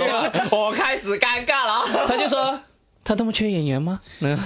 [0.51, 2.59] 我开始尴尬了， 他就说
[3.05, 4.01] 他那么缺演员吗？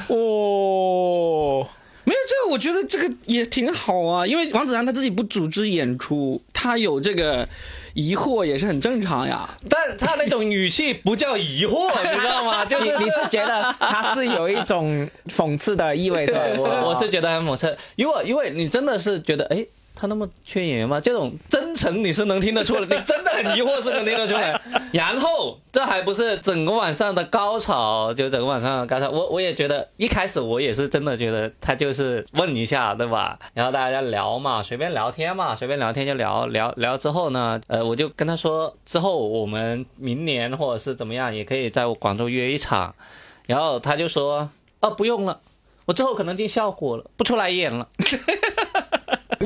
[0.09, 1.67] 哦，
[2.05, 7.49] 没有这个，我觉得这个也挺好啊，因为王子涵他自己不组织演出，他有这个。
[7.95, 12.65] 疑惑也是很正常呀，但他那种语气不叫疑惑， 你知道吗？
[12.65, 19.65] 就是你是觉得他是有一种讽刺的意味的， 我我是觉得很讽刺，因为因为你真的是觉得哎。
[20.03, 21.01] 他那么缺演员吗？
[21.01, 24.61] 这种真诚你是能听得出来，你真的很疑惑是能听得出来。
[24.93, 29.09] 然后这还不是整个晚上的高潮，就整个晚上的高潮。
[29.09, 33.39] 我我也觉得一开始我也是真的觉得他就是问一下，对吧？
[33.55, 36.99] 然后大家聊嘛，随便聊天嘛，随便聊天就聊聊聊。
[36.99, 42.93] 之后呢，呃，我就跟他说，之后我们明年或者是怎么样，也可以在广州约一场。
[43.47, 45.39] 然后他就说，啊，不用了，
[45.87, 47.87] 我之后可能进效果了，不出来演了。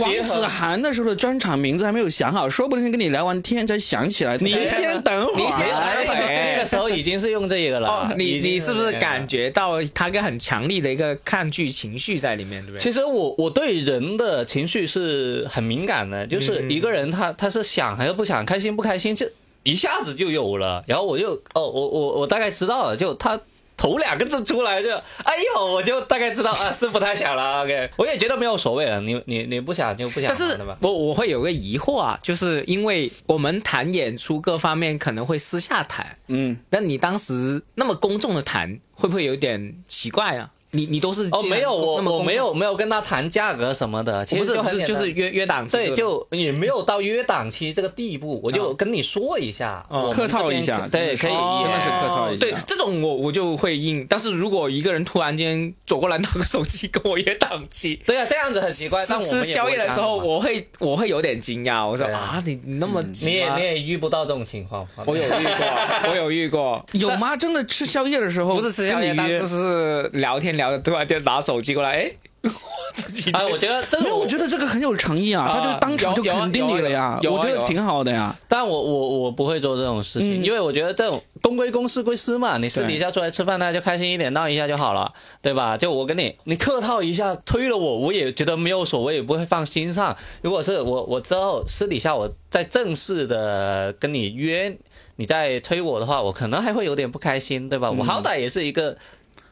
[0.00, 4.36] 王子涵那时候的专场名字还没有想好，说不定跟你聊完天才想起来。
[4.38, 6.54] 你先等会儿，你先等会儿。
[6.54, 8.12] 那个时候已经是用这个了。
[8.16, 12.80] 你你是不是感觉到他个很强力的一个抗拒情绪在里面，对不对？
[12.80, 19.30] 其实我我对人的情绪是很敏感的，就是一个人他他是想还是不想，开心不开心，这
[19.62, 20.84] 一下子就有了。
[20.86, 23.40] 然后我就哦，我我我大概知道了，就他。
[23.76, 24.90] 头两个字出来就，
[25.24, 27.62] 哎呦，我就大概知道啊，是不太想了。
[27.64, 30.28] OK，我也觉得没有所谓了，你你你不想就不想。
[30.28, 40.50] 但是，我我会有个疑惑啊，就是因为我们谈演出各方面可能会私下谈，嗯，但你当时那么公众的谈，会不会有点奇怪啊？
[40.76, 52.40] 你你都是哦，没有我我没有没有跟他谈价格什么的，其实就是就是约约档期，对，就也没有到约档期这个地步，我就跟你说一下，客套一下，对，可以，真的是客套一下。
[52.40, 59.04] 对，这种我我就会应，但是如果一个人突然间走过来拿个手机跟我约档期，对啊，这样子很奇怪。
[59.06, 67.34] 吃宵夜的时候，我会我会有点惊讶，我说啊，你你那么你也你也遇不到这种情况，我有遇过，我有遇过， 有吗？
[67.36, 70.65] 真的吃宵夜的时候不是吃宵夜，但是是聊天聊。
[70.78, 72.10] 突然间拿手机过来，哎，
[73.32, 78.34] 哎，我觉得，但是我觉得这个很有诚意啊，他就当场就肯定你了呀，我觉得挺好的呀。
[78.48, 85.76] 但我我我不会做这种事情，因为我觉得这种公归公，私归私嘛，你私底下出来吃饭，大家就开心一点，闹一下就好了，对吧？
[85.76, 90.16] 就我跟你，你客套一下，推了我，我也觉得没有所谓，不会放心上。
[90.42, 94.76] 如果是我，我之后私底下我再正式的跟你约，
[95.16, 97.90] 你再推我的话，我可能还会有点不开心，对吧？
[97.90, 98.96] 我好歹也是一个。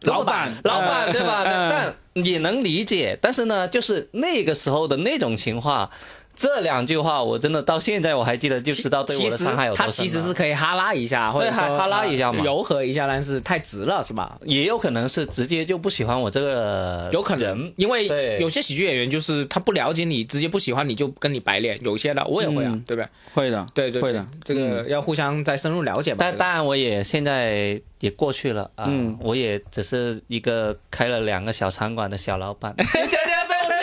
[0.05, 1.43] 老板，老板，对吧？
[1.45, 3.19] 但也能理解。
[3.21, 5.91] 但是呢，就是那个时候的那种情况。
[6.37, 9.87] 这两句话我真的到现在我还记得，就知道对我的伤害有多深。
[9.87, 14.39] 他其实是可以哈拉一下，或者哈拉一下嘛，柔和一下，但是太直了，是吧？
[14.45, 18.07] 也有可能是直接就不喜欢我这个，有可能，因为
[18.39, 21.79] 有些喜剧演员就是他不了解你，直接不喜欢你就跟你白脸。
[21.83, 23.09] 有些的我也会啊，对不对？
[23.33, 26.19] 会的，对对会的，这个要互相再深入了解嘛。
[26.21, 32.75] 但当然我也现在也过去了啊，我也只是一个开了两个小餐馆的小老板。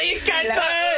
[0.05, 0.55] 家家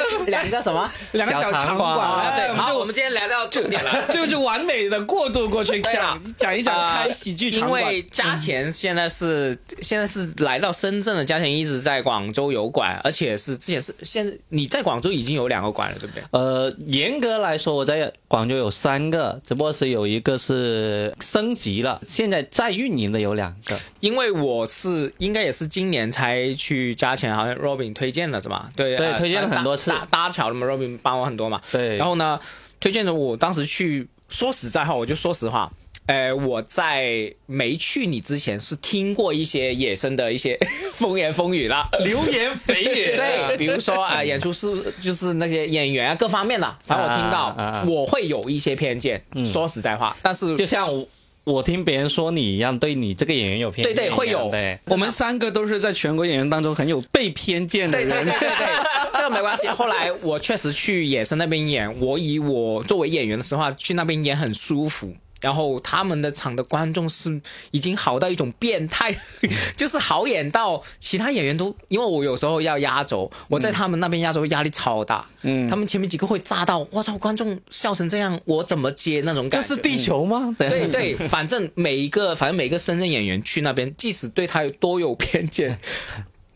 [0.09, 0.31] 都自己改的。
[0.31, 0.89] 两个什么？
[1.13, 2.35] 两个小场馆。
[2.35, 7.81] 对，好，我们今天来到重点了， 这个就完美的过渡过去讲讲一讲开喜剧场馆。
[7.81, 16.23] 因为嘉钱现在是现在是来到深圳的，嘉钱一直在广州有馆，而且是之前是现在你在广州已经有两个馆了，对不对？
[16.31, 23.79] 呃，严格来说我在广州有三个，只不过是有一个是升级了，现在在运营的有两个。
[23.99, 28.71] 因为我是应该也是今年才去加钱，好像 Robin 推荐的是吧？
[28.75, 29.93] 对对，推荐了很多次。
[30.09, 31.61] 搭桥的嘛，Robin 帮我很多嘛。
[31.71, 31.97] 对。
[31.97, 32.39] 然后呢，
[32.79, 35.71] 推荐的我当时去，说实在话，我就说实话，
[36.05, 40.59] 呃，我在没去你之前是听过一些野生的一些
[40.97, 43.15] 风言风语啦，流言蜚语。
[43.15, 44.67] 对，比如说啊，演出是
[45.01, 47.55] 就是那些演员啊，各方面的，反正我听到，
[47.87, 49.23] 我会有一些偏见。
[49.45, 51.05] 说实在话，但是就像
[51.45, 54.77] 我听别人说你一样，对你这个演员有偏见对对会有对。
[54.87, 58.49] 我们三个都是在全国演员当中很有被偏见的人对对对。
[58.49, 58.67] 对对，
[59.13, 59.67] 这个没关系。
[59.69, 65.13] 后来我确实去野生那边演，我以我作为演员的时候啊，去那边演很舒服。
[65.43, 69.13] 然后他们的场的观众是已经好到一种变态，
[69.75, 79.67] 就是好演到其他演员都，因为我有时候要压轴，我在他们那边压轴压力超大，嗯他们前面几个会炸到，我操，观众笑成这样，我怎么接那种感觉？
[79.67, 80.55] 这是地球吗？
[80.57, 85.77] 对对，反正每一个，反正每一个深圳演员去那边，即使对他有多有偏见，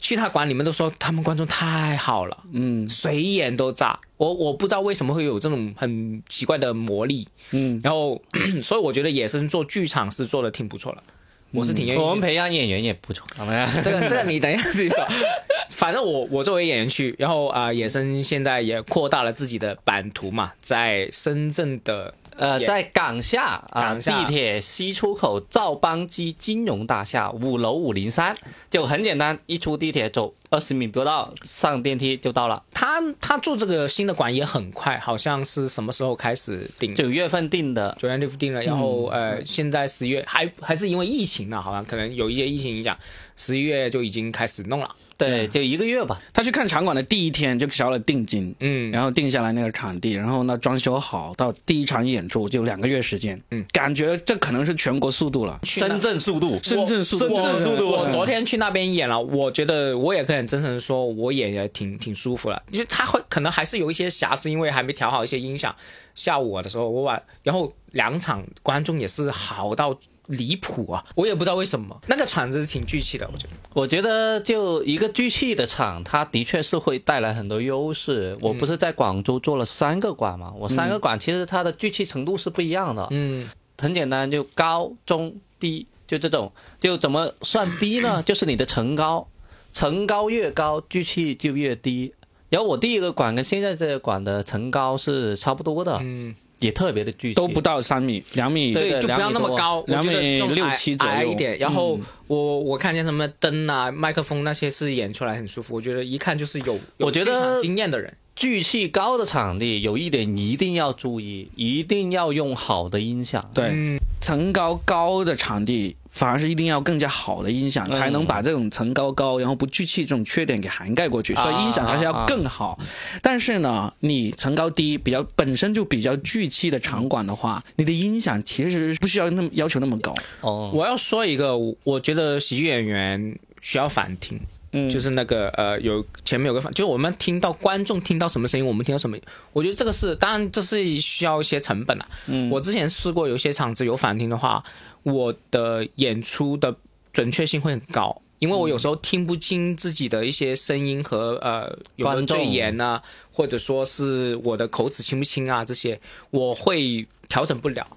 [0.07, 3.99] 去他馆里面都说他们观众太好了，嗯谁演都炸。
[4.15, 8.21] 我我不知道为什么会有这种很奇怪的魔力，嗯，然后
[8.63, 11.03] 所以我觉得野生做剧场是做的挺不错了，
[11.51, 12.01] 我是挺愿意去。
[12.01, 13.27] 我们培养演员也不错。
[13.83, 15.05] 这个这个你等一下自己说。
[15.75, 28.35] 反正我我作为演员去，然后啊、呃野生现在也扩大了自己的版图嘛，在深圳的呃，在港下啊，地铁西出口赵邦基金融大厦五楼五零三，
[28.69, 32.63] 就很简单，一出地铁走二十米不到，上电梯就到了。
[32.71, 36.93] 他他住这个新的馆也很快，好像是什么时候开始定？
[36.93, 42.97] 九月份定的，九月份定了，然后、呃，现在十月还还是因为疫情呢，好像可能有一些疫情影响，
[43.35, 44.89] 十一月就已经开始弄了。
[45.17, 46.21] 对，就一个月吧。
[46.31, 55.59] 他去看场馆的第一天就交了定金，嗯，然后定下来那个场地，然后呢装修好，到第一场演出就两个月时间，嗯，感觉这可能是全国速度了。
[55.63, 62.63] 深圳速度，深圳速度，深圳速度我昨天去那边演了，我觉得我也可以很真诚的说，我演也挺挺舒服了。
[62.71, 65.75] 因为他会可能还是有一些瑕疵，因为还没调好一些音响。
[66.15, 69.95] 下午的时候我晚，然后两场观众也是好到
[70.25, 71.05] 离谱啊！
[71.15, 73.53] 我也不知道为什么，那个场子挺聚气的，我觉得。
[73.73, 78.35] 我觉得就一个聚气的场，它的确是会带来很多优势。
[78.41, 83.07] 我不是在广州做了三个馆嘛，我三个馆其实它的聚气程度是不一样的。
[83.11, 83.47] 嗯，
[83.77, 86.51] 很简单，就高中低，就这种。
[86.81, 88.21] 就怎么算低呢？
[88.25, 89.27] 就是你的层高，
[89.77, 92.11] 层高越高，聚气就越低。
[92.49, 101.59] 然后我第一个馆跟现在这个馆的层高是差不多的，嗯，也特别的聚气，都不到三米，两米，对对，就不要那么高，我两觉得米六七左右矮一点。
[101.59, 108.11] 然后嗯我我看见什么灯啊、麦克风那些是演出来很舒服，我觉得一看就是有，有我觉得非常经验的人。
[108.35, 113.47] 聚气高的场地有一点一定要注意，一定要用好的音响。
[113.53, 121.33] 对，嗯层高高的场地反而是一定要更加好的音响，嗯才能把这种层高高然后不聚气这种缺点给涵盖过去。
[121.35, 122.77] 啊所以音响还是要更好。
[123.21, 130.15] 但是呢，你层高低比较本身就比较聚气的场馆的话，你的音响其实不需要那么要求那么高。
[130.41, 134.39] 哦，我要说一个，我我觉得喜剧演员需要反听，
[134.71, 139.17] 嗯就是那个呃，有前面有个反，就是我们听到观众听到什么声音，我们听到什么，
[139.53, 142.07] 我觉得这个是，当然这是需要一些成本啊。
[142.27, 144.63] 嗯我之前试过有些场子有反听的话，
[145.03, 146.75] 我的演出的
[147.11, 148.21] 准确性会很高。
[148.39, 151.63] 因为我有时候听不清自己的一些声音和呃
[151.95, 153.01] 有没有观众赘言啊，
[153.31, 155.99] 或者说是我的口齿清不清啊，这些
[156.29, 157.87] 我会调整不了。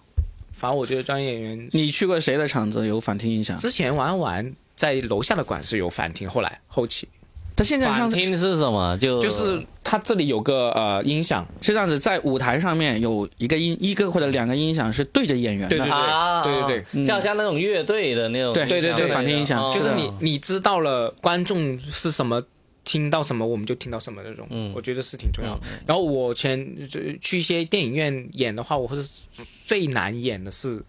[0.50, 3.54] 反正我觉得专业演员你去过谁的场子有反听音响？
[3.58, 7.06] 之前玩完在楼下的馆是有反听，后来后期。
[7.54, 8.96] 他现在上反听是什么？
[8.96, 15.76] 就就是它这里有个呃音响，是这样子，在舞台上面有一个音一个或者两个音响是对着演员的。
[15.76, 17.04] 对对啊，对对对。
[17.04, 19.62] 就好像那种乐队的那种对对对对反听音响。
[19.62, 19.70] 哦。
[19.74, 22.42] 就是你你知道了观众是什么。
[22.82, 24.72] 听到什么我们就听到什么那种，嗯。
[24.74, 25.60] 我觉得是挺重要的。
[25.86, 29.06] 然后我前就去一些电影院演的话，我是
[29.66, 30.82] 最难演的是，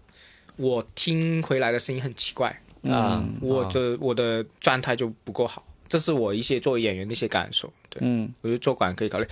[0.56, 7.72] 我听回来的声音很奇怪，啊，我的我的状态就不够好，这是我一些作为演员的一些感受。
[7.88, 9.26] 对，嗯，我觉得做馆可以考虑。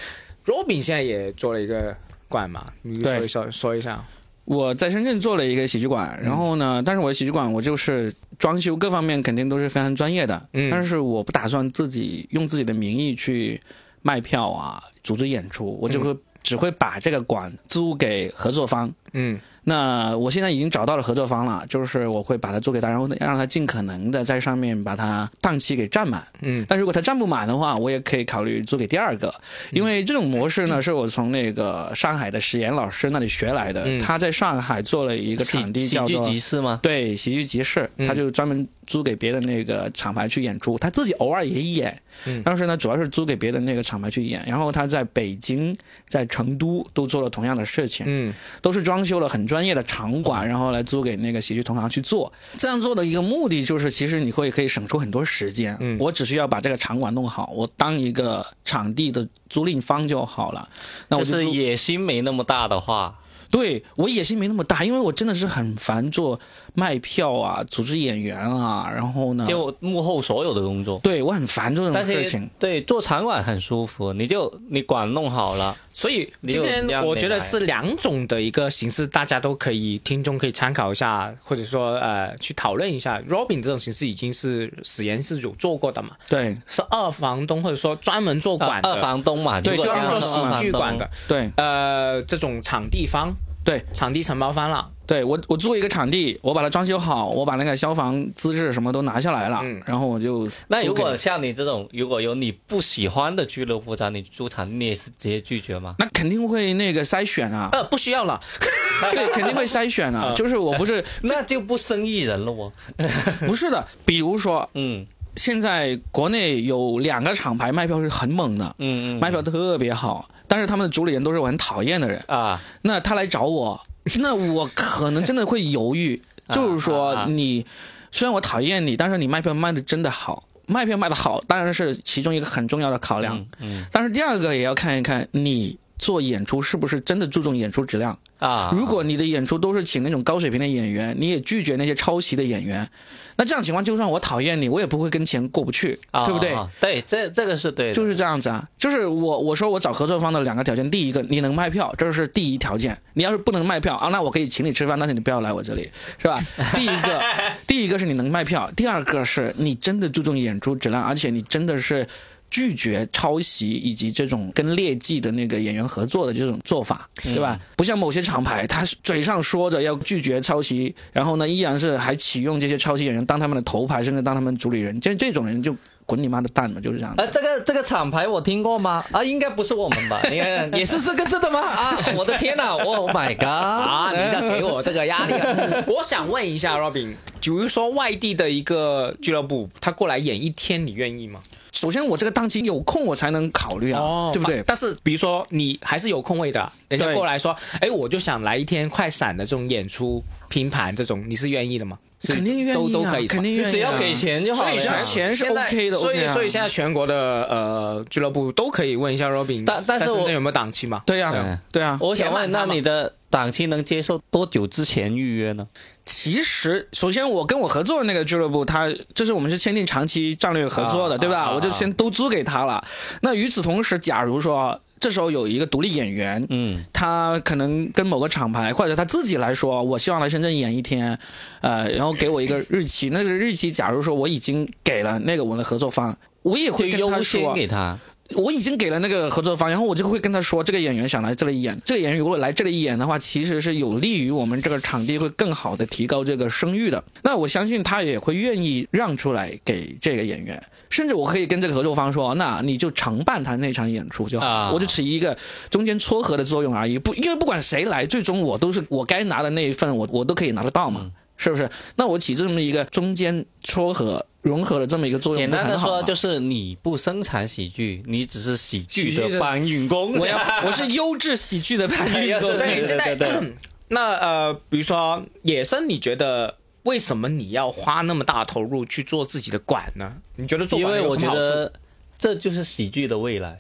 [0.46, 1.96] Robin 现在也做了一个
[2.28, 4.04] 馆嘛，你说一说说一下。
[4.46, 13.60] 我在深圳做了一个喜剧馆，然后呢，但是我的喜剧馆我就是装修各方面肯定都是非常专业的，嗯但是我不打算自己用自己的名义去
[14.02, 18.92] 卖票啊，组织演出，我就会、只会把这个馆租给合作方。
[19.12, 26.26] 嗯那我现在已经找到了合作方了，就是我会把它租给他，然后让他尽可能的在上面把它档期给占满。
[26.40, 29.34] 嗯但如果他占不满的话，我也可以考虑租给第二个，
[29.72, 33.84] 因为这种模式呢，是我从那个上海的石岩老师那里学来的。
[33.86, 36.80] 嗯他在上海做了一个场地喜剧叫做集市吗？
[36.82, 44.42] 对喜剧集市，嗯他就专门租给别的那个厂牌去演出，他自己偶尔也演，嗯但是呢，主要是租给别的那个厂牌去演。
[44.46, 45.76] 然后他在北京、
[46.08, 52.32] 在成都都做了同样的事情，嗯都是装修了很专业的场馆，然后来租给那个喜剧同行去做。
[52.58, 55.76] 这样做的一个目的就是，其实你会可以省出很多时间。
[55.80, 60.68] 嗯我只需要把这个场馆弄好，我当一个场地的租赁方就好了。
[61.08, 63.18] 那我就是野心没那么大的话，
[63.50, 66.38] 对我野心没那么大，因为我真的是很烦做
[66.74, 70.98] 卖票啊、组织演员啊，然后呢，就幕后所有的工作。
[71.02, 72.48] 对我很烦这种事情。
[72.58, 83.20] 对做场馆很舒服，你就你管弄好了，所以今天我觉得是两种的一个形式，大家都可以听众可以参考一下，或者说呃去讨论一下。
[83.28, 86.56] Robin 这种形式已经是史岩是有做过的嘛，对。
[86.66, 91.50] 是二房东或者说专门做啊馆的，二房东嘛，对专门做喜剧馆的，对。
[91.56, 93.32] 呃，这种场地方、
[93.64, 93.84] 对。
[93.92, 94.90] 场地承包方了。
[95.10, 99.82] 对，我我租一个场地，我把它装修好，我把那个消防资质什么都拿下来了，嗯。
[99.84, 105.96] 然后我就那如果像你这种，如果有你不喜欢的俱乐部找你租场，你也是直接拒绝吗？
[105.98, 108.38] 那肯定会那个筛选啊，呃，不需要了，
[109.10, 112.70] 对，肯定会筛选啊，就是我不是 那就不生意人了哦。
[113.48, 115.04] 不是的，比如说嗯。
[115.36, 123.80] 现在国内有两个厂牌卖票是很猛的，嗯嗯，卖票特别好，但是他们的主理人都是我很讨厌的人，啊，那他来找我，
[124.20, 127.64] 那我可能真的会犹豫，啊就是啊说啊你
[128.10, 133.86] 虽然我讨厌你，但是你卖票卖的真的好，卖票卖的好当然是其中一个很重要的考量，嗯。
[133.92, 138.18] 但是第二个也要看一看你做演出是不是真的注重演出质量。
[138.38, 142.88] 啊，如果你的演出都是请那种高水平的演员，你也拒绝那些抄袭的演员，
[143.36, 146.54] 那这样情况就算我讨厌你，我也不会跟钱过不去，啊对不对？
[146.54, 152.98] 啊对，这这个是对的，就是这样子啊，就是我我说我找合作方的两个条件，第一个你能卖票，这是第一条件。
[153.12, 156.40] 你要是不能卖票啊，那我可以请你吃饭，但是你不要来我这里，是吧？
[156.74, 157.22] 第一个，
[157.66, 162.06] 第一个是你能卖票，第二个是你真的注重演出质量，而且你真的是。
[162.50, 167.58] 拒绝抄袭以及这种跟劣迹的那个演员合作的这种做法，对吧？
[167.76, 175.74] 不像某些厂牌，他嘴上说着要拒绝抄袭，然后呢，依然是还启用这些抄袭演员当他们的头牌，甚至当他们主理人，这这种人就
[176.10, 177.22] 滚你妈的蛋嘛，就是这样子。
[177.22, 179.04] 啊，这个这个厂牌我听过吗？
[179.12, 180.20] 啊，应该不是我们吧？
[180.28, 181.60] 你看也是这个真的吗？
[181.60, 183.44] 啊，我的天哪！Oh my god！
[183.46, 185.84] 啊，你在给我这个压力啊。
[185.86, 191.38] 我想问一下 Robin，比如说外地的一个俱乐部，他过来演一天，你愿意吗？
[191.72, 194.62] 首先，我这个档期有空，我才能考虑啊，对不对？
[194.66, 201.96] 但是比如说你还是有空位的，人家过来说，哎，我就想来一天快闪的这种演出拼盘，这种你是愿意的吗？
[202.20, 204.64] 是肯定愿意、啊，都都可以，肯定愿意、啊，只要给钱就好。
[204.64, 207.14] 所以钱是现在 OK 的所以啊所以现在全国的
[207.48, 211.02] 呃俱乐部都可以问一下 Robin，但但是有没有档期嘛？
[211.06, 211.98] 对呀、啊，对啊。
[212.00, 215.66] 我想问，那你的档期能接受多久之前预约呢？
[216.06, 221.42] 其实，首先我跟我合作的那个俱乐部，他就是我们是签订长期战略合作的，啊对吧？
[221.42, 222.84] 啊我就先都租给他了。
[223.22, 231.18] 那与此同时，假如说这时候有一个独立演员，嗯他可能跟某个厂牌或者他自己来说，我希望来深圳演一天，
[231.62, 233.08] 呃，然后给我一个日期。
[233.08, 237.98] 那个日期，假如说我已经给了那个我的合作方，我也就会跟他说，给他。
[238.36, 247.02] 我已经给了那个合作方，然后我就会跟他说，这个演员想来这里演，这个演员如果来这里演的话，其实是有利于我们这个场地会更好的提高这个声誉的。
[247.22, 255.36] 那我相信他也会愿意让出来给这个演员，甚至我可以跟这个合作方说，那你就承办他那场演出就好，啊我就起一个
[255.68, 256.98] 中间撮合的作用而已。
[256.98, 261.10] 不，因为不管谁来，最终我都是我该拿的那一份，我我都可以拿得到嘛。
[261.40, 261.66] 是不是？
[261.96, 270.18] 那我起这么一个中间撮合、融合的这么一个作用，简单的说，就是你不生产喜剧，你只是喜剧的的搬运工。
[270.18, 272.58] 我要我是优质喜剧的搬运工。
[272.58, 273.52] 对对，对对
[273.88, 280.18] 那呃，比如说野生，你觉得为什么你要花那么大投入去做自己的馆呢？
[280.36, 281.54] 你觉得做因为我觉馆有什么好处？
[281.54, 281.72] 得
[282.18, 283.58] 这就是喜剧的未来。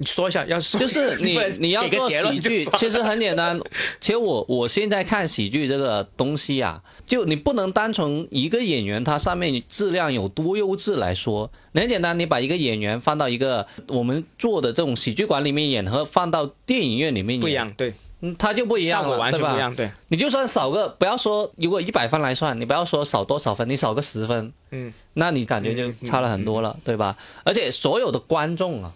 [0.00, 3.60] 你说一下，要说就是 你你要做喜剧其实很简单。
[4.00, 11.50] 其实我我现在看喜剧这个东西啊，就你不能单从一个演员他上面质量有多优质来说。
[11.74, 17.92] 很简单，你把一个演员放到一个我们做的这种喜剧馆里面演，和放到电影院里面演不一，样，对，
[18.22, 27.14] 嗯，他就不一样了，完全对吧不一样，对，你就算少个，不要说如果一百分来算，你不要说少多少分，你少个十分，嗯，那你感觉就差了很多了，对吧？
[27.44, 28.92] 而且所有的观众啊，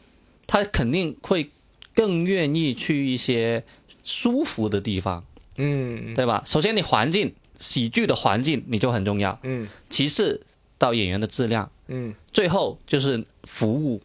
[0.47, 1.51] 他肯定会
[1.95, 3.65] 更愿意去一些
[4.03, 5.25] 舒服的地方，
[5.57, 6.15] 嗯。
[6.15, 6.43] 对吧？
[6.47, 9.69] 首先你环境，喜剧的环境你就很重要，嗯。
[9.89, 10.41] 其次
[10.79, 12.15] 到演员的质量，嗯。
[12.33, 14.01] 最后就是服务，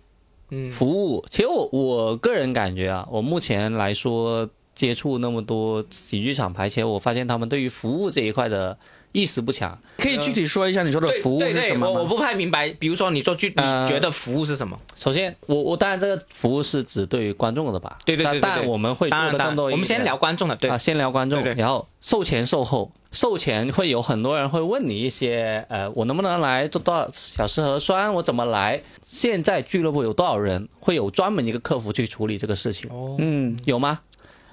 [0.52, 0.70] 嗯。
[0.70, 1.26] 服务。
[1.30, 8.78] 其实我我个人感觉啊，我目前来说接触那么多喜剧厂牌，其实我发现他们对于服务这一块的
[9.12, 9.78] 意识不强。
[9.98, 11.88] 可以具体说一下你说的服务是什么吗？
[11.88, 12.70] 我我不太明白。
[12.72, 14.78] 比如说你说具，你呃觉得服务是什么？
[14.96, 17.98] 首先，我我当然这个服务是指对于观众的吧？
[18.06, 19.76] 对对对对对但但我们会做当然当然的更多一点。
[19.76, 22.92] 我们先聊观众的，对啊，，先聊观众，对对然后售前售后。
[23.12, 28.14] 售前会有很多人会问你一些，呃，我能不能来做多少小时核酸？
[28.14, 28.80] 我怎么来？
[29.02, 30.70] 现在俱乐部有多少人？
[30.80, 34.02] 会有专门一个客服去处理这个事情，哦，嗯，有吗？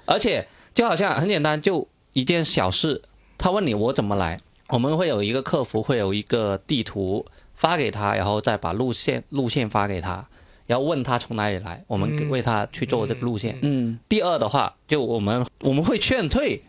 [0.05, 3.03] 而且就好像很简单，就一件小事，
[3.37, 4.39] 他问你我怎么来，
[4.69, 10.27] 我们会有一个客服会有一个地图发给他，然后再把路线路线发给他，
[10.65, 13.57] 然后问他从哪里来，我们为他去做这个路线。
[13.61, 16.61] 嗯第二的话，就我们我们会劝退，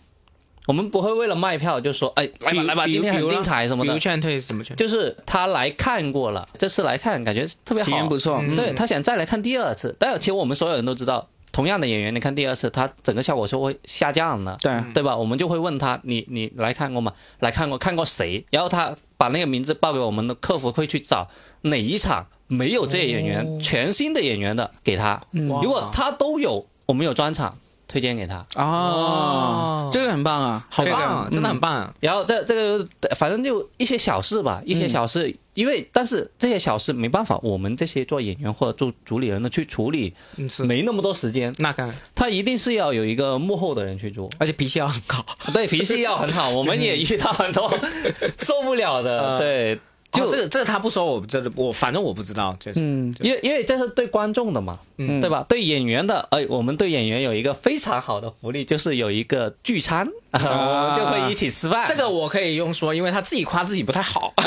[0.67, 4.77] 我们不会为了卖票就说哎来吧来吧，今天很精彩什么的，比如劝退是怎么劝？
[4.77, 8.39] 就是他来看过了，这次来看感觉特别好，体验不错。
[8.41, 11.29] 嗯对他想再来看第二次，但其实我们所有人都知道，
[11.59, 15.17] 同样的演员，你看第二次，他整个效果是会下降的，对，对吧？
[15.17, 17.13] 我们就会问他，你你来看过吗？
[17.41, 18.45] 来看过，看过谁？
[18.53, 21.27] 然后他把那个名字报给我们的客服，会去找
[21.63, 25.21] 哪一场没有这些演员、哦全新的演员的给他。
[25.33, 27.59] 如果他都有，我们有专场
[27.89, 28.47] 推荐给他。
[28.55, 31.95] 哦，这个很棒啊，好这个棒啊，真的很棒啊！
[32.01, 32.87] 然后这这个
[33.17, 44.29] 反正就一些小事吧，一些小事，因为但是这些小事没办法，我们这些做演员或者做主理人的去处理，嗯，是没那么多时间，那个，他一定是要有一个幕后的人去做。
[44.39, 45.25] 而且脾气要很好。
[45.55, 47.73] 对，脾气要很好，我们也遇到很多
[48.39, 49.21] 受不了的。
[49.21, 49.79] 呃对，
[50.11, 55.45] 就就这个，这个他不说，我真的我反正我不知道，就是嗯因为因为这是对观众的嘛，嗯对吧？
[55.49, 61.87] 对演员的，哎，我们对演员有一个非常好的福利，就是有一个聚餐， 我们就会一起吃饭。
[61.87, 64.33] 这个我可以用说，因为他自己夸自己不太好。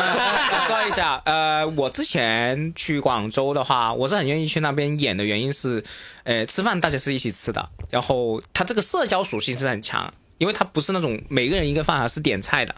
[0.68, 5.84] 说一下，呃，我之前去广州的话，我是很愿意去那边演的原因是，
[6.24, 12.74] 呃，吃饭大家是一起吃的，然后他这个社交属性是很强，因为他不是那种每个人一个饭盒是点菜的，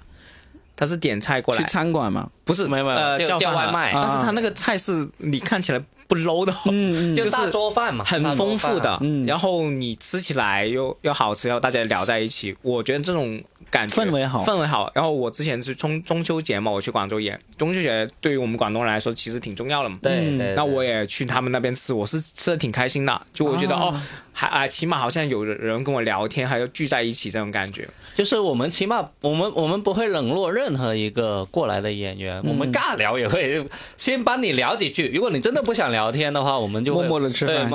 [0.83, 1.61] 他是点菜过来。
[1.61, 3.91] 去，餐馆嘛，不是没有没有呃叫叫外卖。
[3.93, 6.51] 但是他那个菜是你看起来不 low 的。
[6.51, 7.15] 哦，嗯嗯。
[7.15, 9.25] 就是大桌饭嘛，很丰富的，嗯。
[9.25, 14.43] 然后你吃起来又又好吃，然后大家聊在一起，我觉得这种感觉氛围好。
[14.43, 14.91] 氛围好。
[14.93, 19.97] 然后我之前是中中秋节嘛，我去广州演，中秋节对于我们广东人来说其实挺重要的嘛。
[20.01, 20.37] 对嗯。
[20.37, 23.83] 对，那我也也去他们那边吃，我是吃的挺开心的，就我觉得、啊。
[23.85, 24.01] 哦，
[24.33, 27.87] 还啊，起码好像有人跟我聊天，还有聚在一起这种感觉。
[28.15, 33.65] 就是我们起码我们我们不会冷落任何一个过来的演员，我们尬聊也会
[33.97, 35.09] 先帮你聊几句。
[35.13, 37.69] 如果你真的不想聊天的话，我们就默默的吃饭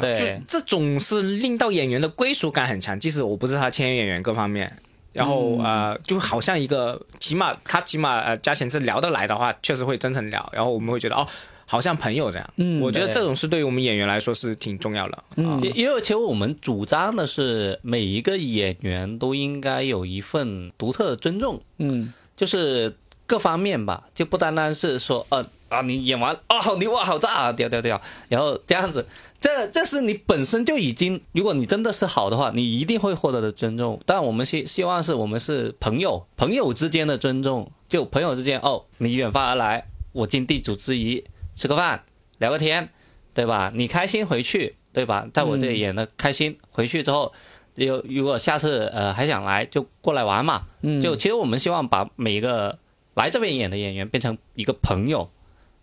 [0.00, 0.40] 对。
[0.48, 4.72] 这种是令到演员的归属感很强，即使我不是他签约演员各方面。
[5.12, 11.26] 然后、呃，就好像一个，起码他起码呃，加钱是聊得来的话，确实会真诚聊，然后我们会觉得哦，
[11.66, 12.50] 好像朋友这样。
[12.56, 15.24] 嗯我觉得这种是对于我们演员来说是挺重要的。
[15.36, 22.96] 嗯因因为其实我们主张的是每一个演员都应该有一份独特的尊重，嗯就是
[23.26, 29.04] 各方面吧，就不单单是说呃啊你演完啊好牛啊好炸啊屌屌屌，然后这样子，
[29.40, 34.00] 这这是你本身就已经，如果你真的是好的话，你一定会获得的尊重。
[34.06, 41.24] 但我们希希望是我们是朋友，朋友之间的尊重，就朋友之间哦，你远方而来，我尽地主之谊，
[41.56, 42.04] 吃个饭
[42.38, 42.90] 聊个天，
[43.34, 43.72] 对吧？
[43.74, 45.26] 你开心回去，对吧？
[45.34, 47.32] 在我这里演的开心，回去之后。
[47.78, 52.78] 有如果下次呃还想来就过来玩嘛，嗯，就其实我们希望把每一个
[53.12, 55.28] 来这边演的演员变成一个朋友，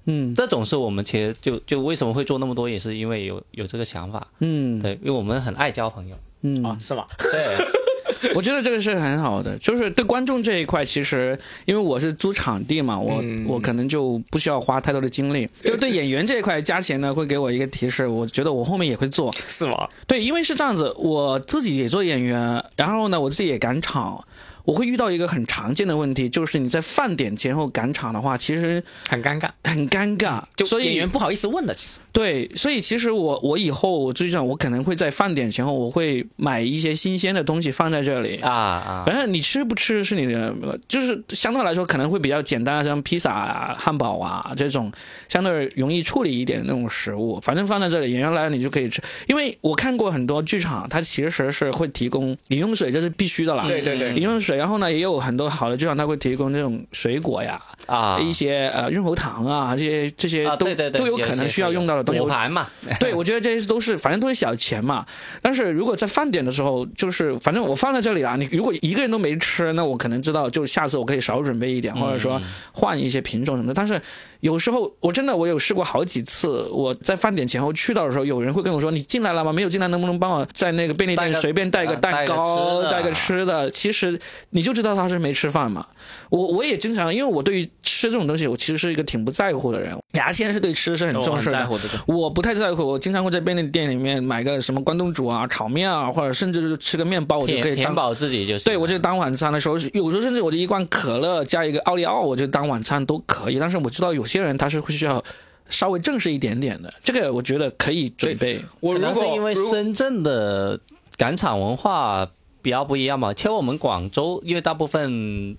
[0.06, 7.08] 嗯这种是我们其实就就为什么会做那么多，也是因为有有这个想法，嗯对，因为我们很爱交朋友，嗯啊，是吧？
[7.20, 7.58] 对，
[8.36, 15.48] 我觉得这个是很好的，就是对观众这一块，其实因为我是租场地嘛，我、嗯我可能就不需要花太多的精力。
[15.64, 19.34] 就对演员这一块，加钱呢会给我一个提示，我觉得我后面也会做。
[19.48, 19.88] 是吗？
[20.08, 24.24] 对，因为是这样子，我自己也做演员，然后呢，我自己也赶场。
[24.66, 30.42] 我会遇到一个很常见的问题，就是你在饭点前后赶场的话，其实很尴尬，很尴尬。
[30.56, 32.00] 就所以演员不好意思问的，其实。
[32.12, 38.36] 对，所以其实我我以后我就想，我可能会在饭点前后，我会买一些新鲜的东西放在这里。
[38.38, 40.54] 啊啊，反正你吃不吃是你的，
[40.88, 44.92] 就是相对来说可能会比较简单，像披萨啊、汉堡啊这种
[45.28, 49.02] 相对容易处理一点的那种食物，反正放在这里，演员来了你就可以吃。
[49.28, 53.66] 因为我看过很多剧场，它其实是会提供饮用水，这是必须的啦。
[53.68, 62.22] 对对对饮用水，然后呢，也有很多好的地方，它会提供这种水果呀、啊一些呃润喉糖啊，这些这些啊，都、都有可能需要用到的东西。
[62.22, 62.68] 果盘嘛，
[63.00, 65.06] 对，我觉得这些都是反正都是小钱嘛。
[65.42, 73.74] 但是如果在饭点的时候，就是反正我放在这里啊，你如果一个人都没吃，那我可能知道，就下次我可以少准备一点，或者说换一些品种什么的。
[73.74, 74.02] 但是
[74.40, 79.52] 有时候我真的我有试过好几次，我在饭点前后去到的时候，有人会跟我说：“你进来了吗？
[79.52, 84.20] 没有进来，能不能帮我在那个便利店随便带个呃蛋糕，带个带个吃的？”其实
[84.52, 85.86] 你就知道他是没吃饭嘛。
[86.30, 89.96] 我我也经常，因为我对于吃这种东西，我其实是一个挺不在乎的人。
[90.14, 92.00] 牙签是对吃是很重视的，乎这个。
[92.08, 97.76] 我不太在乎，我经常会在便利店里面买个什么关东煮啊、炒面啊，或者甚至是吃个面包，我就可以当。
[97.76, 98.58] 填填饱自己就。
[98.60, 103.60] 对，我就当晚餐的时候，有时候甚至我就一罐可乐加一个奥利奥，我就当晚餐都可以。
[103.60, 105.22] 但是我知道有些人他是会需要
[105.68, 108.62] 稍微正式一点点的，这个我觉得可以准备。
[108.80, 110.80] 我如果可能是因为深圳的
[111.18, 112.30] 赶场文化
[112.62, 113.34] 比较不一样嘛。
[113.34, 115.58] 其实我们广州因为大部分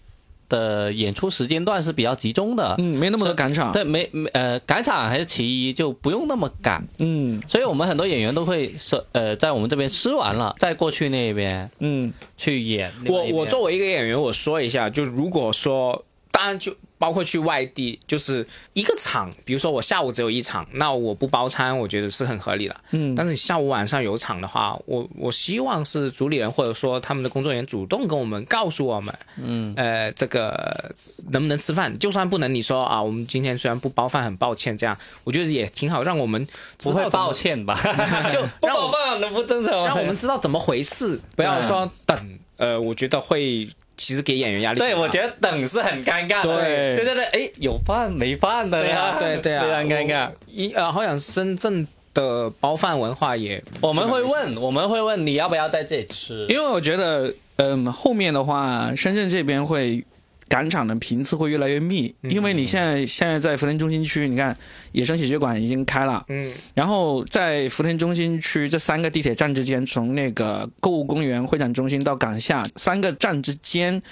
[0.48, 3.72] 的演出时间段是比较集中的，嗯，没那么多赶场。
[3.72, 6.86] 对，没没呃赶场还是其一，就不用那么赶。
[6.98, 13.22] 嗯所以我们很多演员都会说，呃，在我们这边吃完了，再过去那边嗯去演我。
[13.24, 16.74] 我作为一个演员，我说一下，就如果说，当然就
[17.04, 22.74] 包括去外地，就是一个场，比如说我下午只有一场，那我不包餐，我觉得是很合理的。
[22.92, 30.94] 嗯，但是你下午晚上有场的话，我我希望是主理人或者说他们的工作人员主动跟我们告诉我们，嗯，呃，这个
[31.30, 31.94] 能不能吃饭？
[31.98, 36.46] 就算不能，你说啊，我们今天虽然不包饭，很抱歉，这样我觉得也挺好，让我们
[36.78, 37.74] 知不会道抱歉吧？
[38.32, 39.88] 就不包饭的不正常吗？
[39.88, 42.38] 让我们知道怎么回事，不要说等。
[42.56, 44.78] 呃，我觉得会其实给演员压力。
[44.78, 46.56] 对，我觉得等是很尴尬的。
[46.56, 50.30] 对对对对，哎，有饭没饭的呀对对啊，非常尴尬。
[50.46, 56.46] 一呃，好像深圳的包饭文化也，我们会问，我们会问你要不要在这里吃？
[56.48, 60.04] 因为我觉得，嗯，后面的话，深圳这边会
[60.48, 64.56] 赶场的频次会越来越密，因为你现在现在在福田中心区，你看
[64.92, 66.52] 野生喜剧馆已经开了，嗯。
[66.74, 74.02] 然后在福田中心区这三个地铁站之间，从那个购物公园、会展中心到港下三个站之间，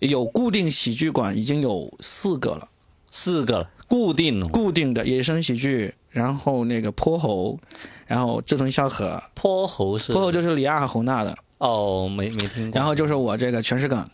[0.00, 2.68] 有固定喜剧馆已经有四个了，
[3.10, 3.70] 四个了。
[3.86, 4.48] 固定哦。
[4.48, 7.58] 固定的野生喜剧，然后那个泼猴，
[8.06, 12.78] 然后志同笑何，泼猴是泼猴就是李亚和侯娜的，哦，没没听过。
[12.78, 14.08] 然后就是我这个全是梗。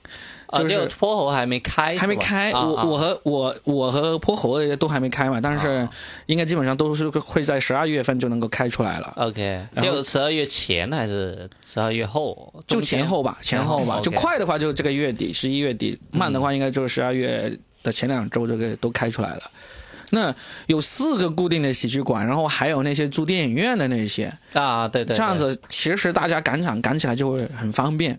[0.46, 5.88] 啊，就是就泼猴还没开，还没开，我我和我我和泼猴的都还没开嘛，但是
[6.26, 12.52] 应该基本上都是会在十二月份就能够开出来了，OK，就十二月前还是十二月后？
[12.66, 19.42] 就前后吧，前后吧就快的话就这个月底十一月底，慢的话应该就是十二月的前两周这个都开出来了。
[20.10, 20.34] 那
[20.66, 28.18] 有四个固定的喜剧馆，然后还有那些租电影院的那些，啊，对对，这样子其实大家赶场赶起来就会很方便。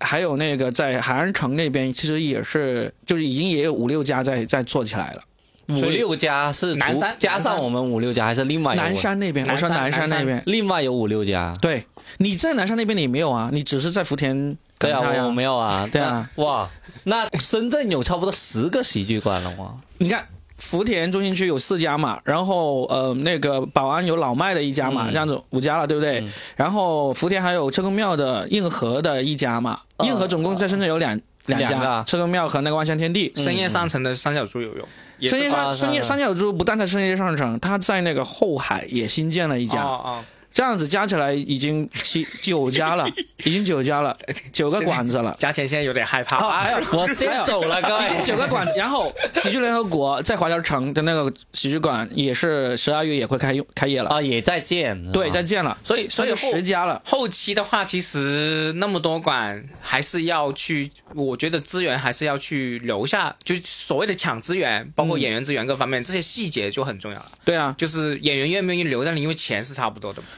[0.00, 5.22] 还有那个在海岸城那边，其实也是，就是已经也有五六家在在做起来了。
[5.68, 11.56] 五六家是南山加上我们五六家，还是另外南山那边，我说南山那边，另外有五六家？
[11.62, 11.86] 对，
[12.18, 13.48] 你在南山那边你没有啊？
[13.52, 15.88] 你只是在福田对啊，我没有啊。
[15.92, 16.68] 对啊，哇，
[17.04, 19.72] 那深圳有差不多十个喜剧馆了哇。
[19.98, 20.26] 你看
[20.62, 25.12] 福田中心区有四家嘛，然后呃那个宝安有老麦的一家嘛，嗯。
[25.12, 26.20] 这样子五家了，对不对？
[26.20, 26.32] 嗯。
[26.56, 33.32] 然后福田还有车公庙的硬核的一家嘛，呃硬核总共在深圳有两两家啊，车公庙和那个万象天地。
[33.36, 34.86] 深夜上城的三角猪有用，
[35.18, 43.08] 也深夜啊上深夜三角洲不但在深夜上城，它在那个后海也新建了一家，哦哦，这样子加起来已经七九家了，
[43.44, 44.16] 已经九家了，
[44.52, 45.34] 九个馆子了。
[45.38, 46.36] 加钱现在有点害怕。
[46.38, 48.24] 哦，还有 我先走了，各已经位。
[48.26, 54.92] 九个馆子， 然后喜剧联合国在华侨城的那个喜剧馆也是十二月也会开开业了，啊，也在建。
[55.12, 57.00] 对，在建了，所以所以十家了。
[57.04, 67.32] 后期的话，其实那么多馆还是要去，我觉得资源还是要去留下，就所谓的抢资源，包括演员资源各方面，这些细节就很重要了。
[67.44, 70.28] 对啊，就是演员愿不愿意留在那里，因为钱是差不多的嘛。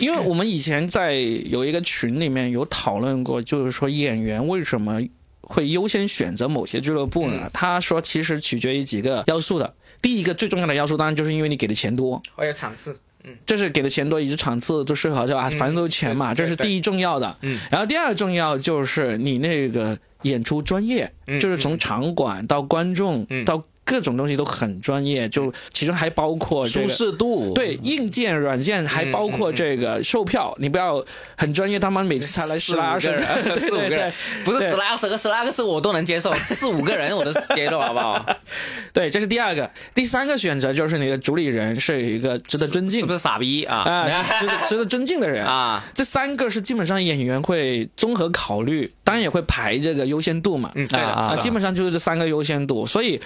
[0.00, 5.00] 因为我们以前在有一个群里面有讨论过，就是说演员为什么
[5.40, 7.50] 会优先选择某些俱乐部呢？
[7.52, 9.74] 他说其实取决于几个要素的。
[10.00, 15.48] 第一个最重要的要素，当然就是因为你给的钱多，还有场次，嗯这是给的钱多，以及场次都适合，对吧？
[15.50, 17.36] 反正都是钱嘛，这是第一重要的。
[17.42, 26.88] 嗯，然后第二重要就是你那个演出专业，嗯就是从场馆到观众嗯到各种东西都很专业，就其中还包括这舒。
[26.88, 27.52] 适度。
[27.54, 31.04] 对硬件、软件，还包括这个售票，你不要
[31.36, 33.24] 很专业，他们每次才来十来二十个人，
[33.60, 34.12] 四五个人
[34.44, 38.24] 不是十来二十个，十来二十我都能接受，四五个人我都接受，好不好？
[38.92, 39.70] 对，这是第二个。
[39.94, 44.08] 第三个选择就是你的主理人是一个值得尊敬是不是傻逼啊？
[44.38, 50.70] 值得值得尊敬的人啊，这三个是基本上演员会综合考虑，当然也会排这个优先度嘛。
[50.74, 52.86] 嗯，对的，啊基本上就是这三个优先度。
[52.86, 53.20] 所以，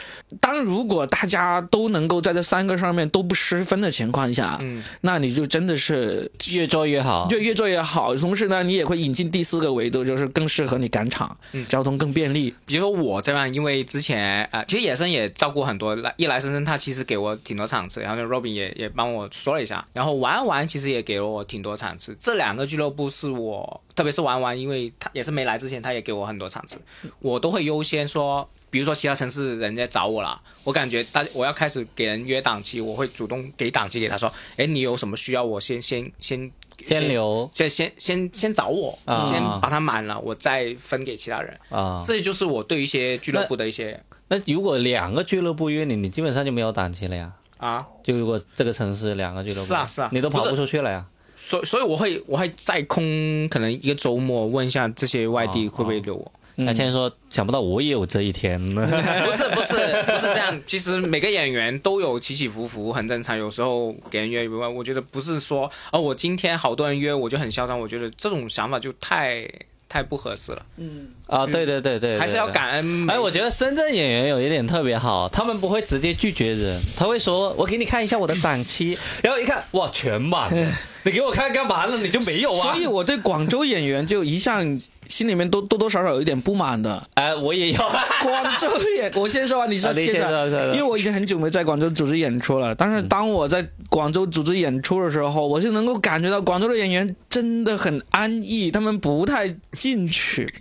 [0.47, 7.27] 当如果大家都能够在这三个上面都不失分的情况下，嗯那你就真的是越做越好。
[7.29, 8.15] 就越做越好。
[8.15, 12.55] 同时呢，你也会引进第四个维度，就是更适合你赶场，嗯交通更便利。
[12.65, 22.17] 比如说我这样，因为之前呃，其实野生也照顾很多，来一来深圳他其实给我挺多场次，然后呢，Robin 也也帮我说了一下，然后玩玩其实也给了我挺多场次。
[22.21, 26.79] 这两个俱乐部是我，特别是玩玩，因为他也是没来之前，他也给我很多场次，
[27.19, 28.49] 我都会优先说。
[28.71, 36.51] 比如说其他城市人家找我了，我感觉大我要开始给人约档期，我会主动给档期给他说，哎，你有什么需要我先先先
[36.85, 41.59] 先留先先先先找我，啊先把它满了，我再分给其他人。
[41.71, 42.03] 啊。
[42.07, 43.99] 这就是我对一些俱乐部的一些
[44.29, 47.33] 那如果两个俱乐部约你，你基本上就没有档期了呀。
[47.59, 51.07] 啊，就如果这个城市两个俱乐部，是啊是啊你都跑不出去了呀。
[51.39, 56.33] 所所以我会我会再空可能一个周末问一下这些外地会不会留我。
[56.57, 58.87] 那先说，想不到我也有这一天 呢。
[58.87, 63.37] 不是不是不是这样， 其实每个演员都有起起伏伏，很正常。
[63.37, 69.47] 有时候给人约一万，我觉得不是说哦，我今天好多人约我就很嚣张，我觉得这种想法就太
[69.89, 70.65] 太不合适了。
[70.79, 72.47] 嗯啊，对对对对，还是要。
[72.49, 73.13] 感恩每。
[73.13, 80.73] 哎，我觉得深圳演员有一点特别好，他们不会直接拒绝人，他会说：“我给你看一下我的档期。” 然后一看，哇，全满了，
[81.07, 81.97] 你给我看干嘛呢？
[82.03, 82.75] 你就没有啊？
[82.75, 84.61] 所以我对广州演员就一向
[85.07, 87.01] 心里面都多多少少有一点不满的。
[87.15, 87.79] 哎，我也有。
[87.79, 99.49] 广州演，我先说完，你说先说因为我已经很久没在广州组织演出了，但是当我在广州组织演出的时候，我就能够感觉到广州的演员真的很安逸，他们不太
[99.79, 100.53] 进取，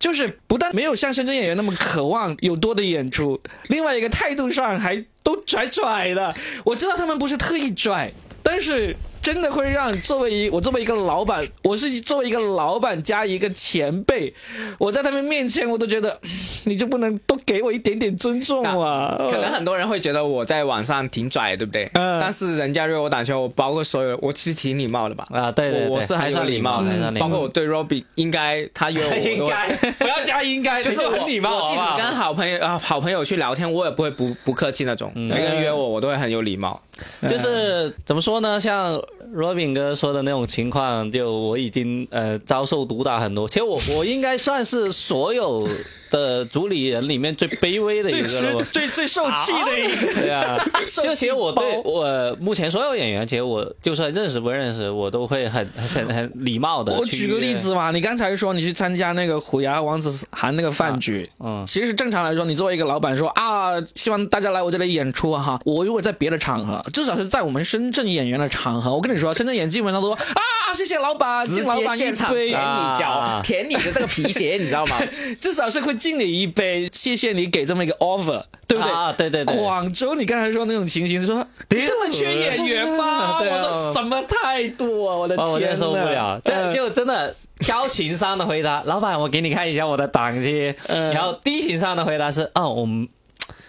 [0.00, 6.34] 就是不但没有像深圳演员那么渴望有多的演出，另外一个态度上还都拽拽的。
[6.64, 8.96] 我知道他们不是特意拽，但是。
[9.24, 14.34] 真的会让作为一我作为一个老板，我是作为一个老板加一个前辈，
[14.78, 16.20] 我在他们面前我都觉得，
[16.64, 19.16] 你就不能多给我一点点尊重啊？
[19.30, 21.88] 可能很多人会觉得我在网上挺拽，对不对？
[21.94, 25.24] 嗯但是人家约我打球，我包括所有，我其实挺礼貌的吧？
[25.30, 35.10] 啊，对对对，我我是还算礼貌的包括我对 Robbie 应该他约我， 我应该 不要加应该，就是我很礼貌，我即使跟好朋友啊好朋友去聊天，我也不会不不客气那种。
[35.14, 36.82] 每个人约我，我都会很有礼貌。
[37.28, 38.60] 就是怎么说呢？
[38.60, 39.00] 像
[39.34, 43.48] Robin 哥说的那种情况，就我已经呃遭受毒打很多。
[43.48, 45.68] 其实我我应该算是所有
[46.14, 50.22] 的主理人里面最卑微的一最个最最受气的一个。
[50.22, 50.64] 对啊，
[51.02, 56.92] 就其实我对我目前所有演员，其实我就算认识不认识，我都会很很很礼貌的。
[56.92, 65.58] 我举个例子，嘛，你刚才说你去参加那个虎牙王子涵那个饭局，嗯其实正常来说，你作为一个老板说啊，希望大家来我这里演出哈。
[65.64, 74.96] 我如果在别的场合，至少是在我们深圳演员的场合，我跟你说，深圳演基本上都说啊，谢谢老板，敬老板一杯，舔你脚啊，舔你的这个皮鞋，你知道吗？
[75.40, 78.92] 至少是会敬你一杯，谢谢你给这么一个 offer，对不对？
[78.92, 83.04] 啊对对对广州你刚才说那种情形，是说这么缺演员吗？
[83.06, 85.16] 啊我说什么态度啊！
[85.16, 87.34] 我的天呐，受不了，这样就真的
[87.66, 90.74] 高情商的回答，老板，我给你看一下我的档期。
[90.88, 93.08] 嗯然后低情商的回答是，哦，我们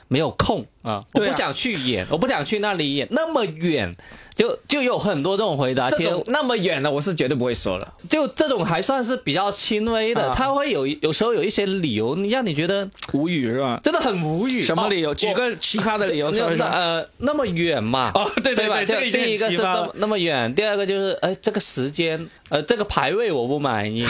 [0.10, 3.96] 没有空啊，我不想去演，我不想去那里演，那么远，
[4.36, 5.90] 就就有很多这种回答。
[5.90, 7.94] 其实这种那么远的，我是绝对不会说了。
[8.10, 13.80] 就这种还算是比较轻微的，啊他会有有时候有一些理由，你让你觉得无语是吧？
[13.82, 14.62] 真的很无语。
[14.62, 15.12] 什么理由？
[15.12, 16.62] 哦举个奇葩的理由就是。
[16.62, 18.12] 呃，那么远嘛？
[18.14, 18.78] 哦对对吧？
[18.84, 24.06] 对这个第一个是那么那么远，第二个就是哎，这个时间，呃，这个排位我不满意，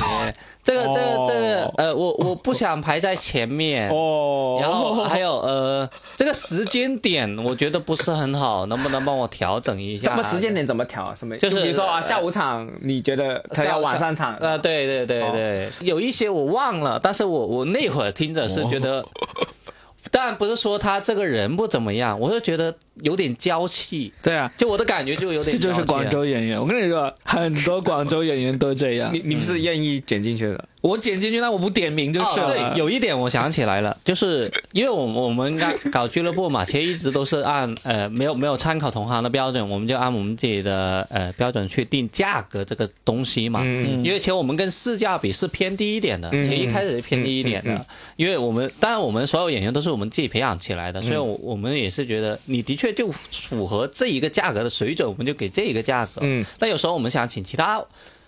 [0.63, 3.89] 这个这个这个呃，我我不想排在前面。
[3.89, 10.09] 哦然后还有呃，这个时间点我觉得不是很好，能不能帮我调整一下？
[10.09, 11.13] 那么时间点怎么调啊？
[11.13, 11.35] 什么？
[11.37, 14.35] 就是比如说啊，呃下午场，你觉得他要晚上场？
[14.37, 19.05] 呃，对对对对，有一些我忘了，但是我我那会儿听着是觉得，
[20.11, 26.59] 当然不是说他这个人不怎么样，我是觉得有点娇气，对啊，就我的感觉就有点这就是广州演员。
[26.59, 29.21] 我跟你说，很多广州演员都这样 你。
[29.25, 30.65] 你不是愿意剪进去的？
[30.85, 32.39] 我剪进去，那我不点名就是。
[32.41, 43.61] 对，有一点我想起来了， 就是因为我我们刚搞俱乐部嘛，其实一直都是按呃没有没有参考同行的标准，我们就按我们自己的呃标准去定价格这个东西嘛。
[43.63, 56.21] 嗯因为其实我们跟市价比是偏低一点的，嗯其实一开始是偏低一点的，嗯嗯因为我们当然我们所有演员都是我们自己培养起来的，所以我我们也是觉得你的确就符合这一个价格的水准，我们就给这一个价格。
[56.21, 57.83] 嗯，那有时候我们想请其他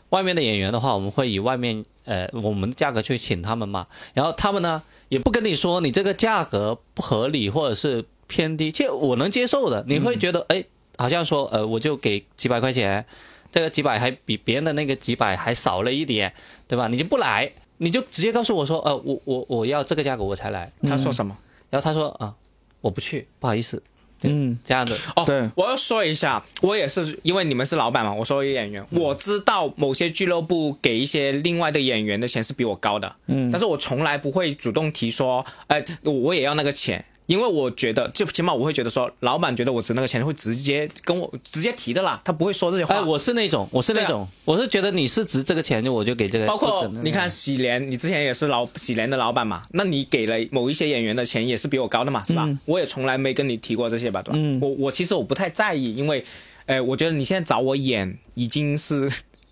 [0.10, 10.64] 外面的演员的话，我们会以外面呃我们的价格去请他们嘛，然后他们呢也不跟你说你这个价格不合理或者是偏低，其实我能接受的，你会觉得哎、
[10.98, 13.06] 好像说呃我就给几百块钱，
[13.52, 16.34] 这个几百还比别人的那个几百还少了一点，
[16.68, 16.88] 对吧？
[16.88, 21.38] 你就不来，你就直接告诉我说呃我我我要这个价格我才来，他说什么？
[21.70, 22.34] 然后他说啊
[22.82, 23.82] 我不去，不好意思，
[24.22, 25.00] 嗯，这样子。
[25.16, 37.04] 哦，对我要说一下，我也是因为你们是老板嘛，我作为演员，我知道某些俱乐部给一些另外的演员的钱是比我高的，嗯，但是我从来不会主动提说，哎、我也要那个钱。
[37.28, 42.96] 因为我觉得，就起码我会觉得说，老板觉得我值那个钱，会直接跟我直接提的啦，他不会说这些话。
[42.96, 46.48] 哎，我是那种，我是那种，我是觉得你是值这个钱，就我就给这个。
[46.48, 52.50] 包括你看喜莲，你之前也是老喜莲的老板嘛，那你给了某一些演员的钱也是比我高的嘛，是吧？
[52.66, 54.60] 我也从来没跟你提过这些吧，对吧？
[54.62, 56.24] 我我其实我不太在意，因为，
[56.66, 59.12] 呃，我觉得你现在找我演已经是。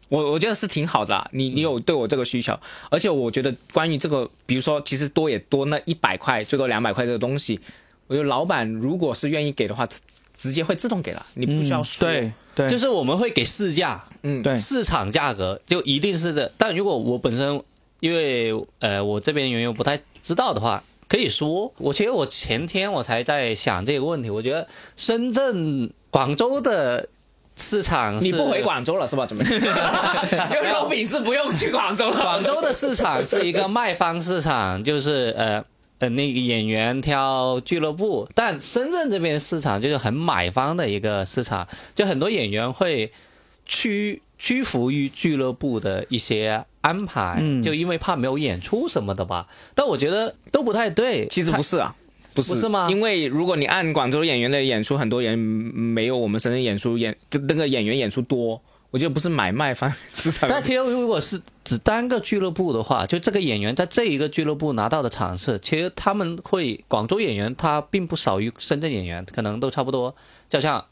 [0.09, 2.57] 我我觉得是挺好的啦，你你有对我这个需求，
[2.89, 7.59] 而且我觉得关于这个，比如说其实多也多那一百块，最多两百块这个东西，
[8.07, 9.99] 我觉得老板如果是愿意给的话，直
[10.37, 12.07] 直接会自动给了，你不需要说。
[12.07, 16.51] 对对，就是我们会给市价，嗯，对市场价格就一定是的。
[16.57, 17.61] 但如果我本身
[17.99, 27.09] 因为呃我这边原因不太知道的话，可以说我其实我前天我才在想这个问题，我觉得深圳、广州的
[27.57, 29.25] 市场你不回广州了是吧？
[29.25, 29.43] 怎么？
[29.47, 32.15] 因为肉饼是不用去广州了。
[32.15, 35.63] 广州的市场是一个卖方市场，就是呃
[35.99, 43.11] 呃那个演员挑俱乐部，但深圳这边市场就是很买方的一个市场，就很多演员会
[43.65, 49.47] 屈屈服于俱乐部的一些安排，嗯就因为怕没有演出什么的吧。
[49.73, 51.95] 但我觉得都不太对，其实不是啊，
[52.35, 58.61] 不是不是吗因为如果你按广州演员的演出，很多人没有我们深圳演出演就那个演员演出多。
[58.91, 70.15] 我觉得不是买卖方市场，但其实如果是只单个俱乐部的话，就这个演员在这一个俱乐部拿到的场次，其实他们会广州演员他并不少于深圳演员，可能都差不多，
[70.49, 70.85] 就像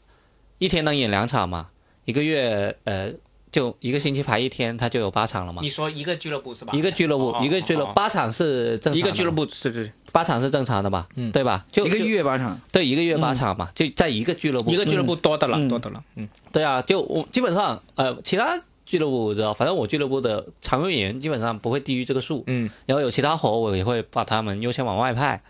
[0.58, 1.68] 一天能演两场嘛，
[2.04, 3.10] 一个月呃
[3.54, 5.70] 就一个星期排一天，他就有八场了嘛你。
[5.70, 6.72] 说一个俱乐部是吧？
[6.74, 11.06] 一个俱乐部哦，一个俱乐八场是正常的一个俱乐部是是八场是正常的吧？
[11.14, 11.64] 嗯对吧？
[11.70, 16.02] 就一个月八场，对一个月八场嘛，就在一个俱乐部一个俱乐部多的了，嗯多的了。
[16.16, 22.42] 嗯，对啊，就我基本上呃，其他俱乐部我知道，反正我俱乐部的常用演员基本上不会低于这个数。
[22.48, 25.40] 嗯，然后有其他活我也会把他们优先往外派，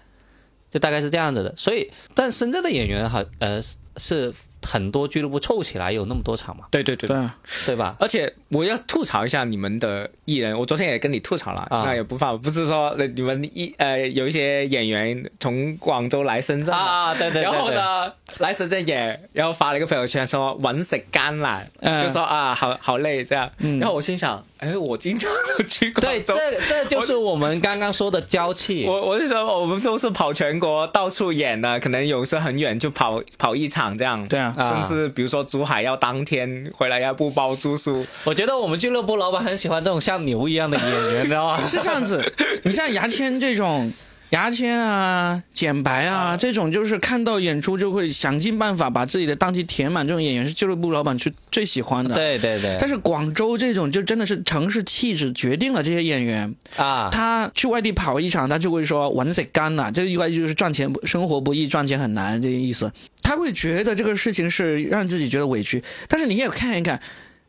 [0.70, 1.56] 就大概是这样子的。
[1.56, 4.34] 所以，但深圳的演员好呃是是
[4.64, 7.76] 很多俱乐部凑起来有那么多场嘛，对对对对。
[7.76, 7.96] 吧？
[8.00, 11.82] 而且我要吐槽一下你们的艺人，我昨天也跟你吐槽了，啊。
[11.84, 22.02] 那也不怕，不是说呃你们一呃有一些演员从广州来深圳啊对对对然后呢来深圳演，然后发了一个朋友圈说揾食艱難，嗯。
[22.02, 23.78] 就说啊好好累这样，嗯。
[23.80, 26.64] 然后我心想，哎，我经常都去对，广这州。
[26.68, 28.84] 这就是我们刚刚说的娇气。
[28.86, 34.26] 我我是说，我们都是跑全国到处演的，可能有时候很远就跑跑一场这样。
[34.28, 34.54] 对啊。
[34.60, 41.60] 甚至比如说珠海要当天回来要不包住宿，我觉得我们俱乐部老板很喜欢这种像牛一样的演员，你知道吗？
[41.66, 42.22] 是这样子。
[42.64, 43.92] 你像牙签这种。
[44.30, 62.90] 牙签啊，剪白啊，这种就是看到演出就会想尽办法把自己的档期填满，这种演员是俱乐部老板去最喜欢的。，对对对，但是广州这种就真的是城市气质决定了这些演员，啊，他去外地跑一场，他就会说玩死干了，这个意外就是赚钱不生活不易，赚钱很难这个意思。
[63.22, 67.00] 他会觉得这个事情是让自己觉得委屈，但是你也看一看，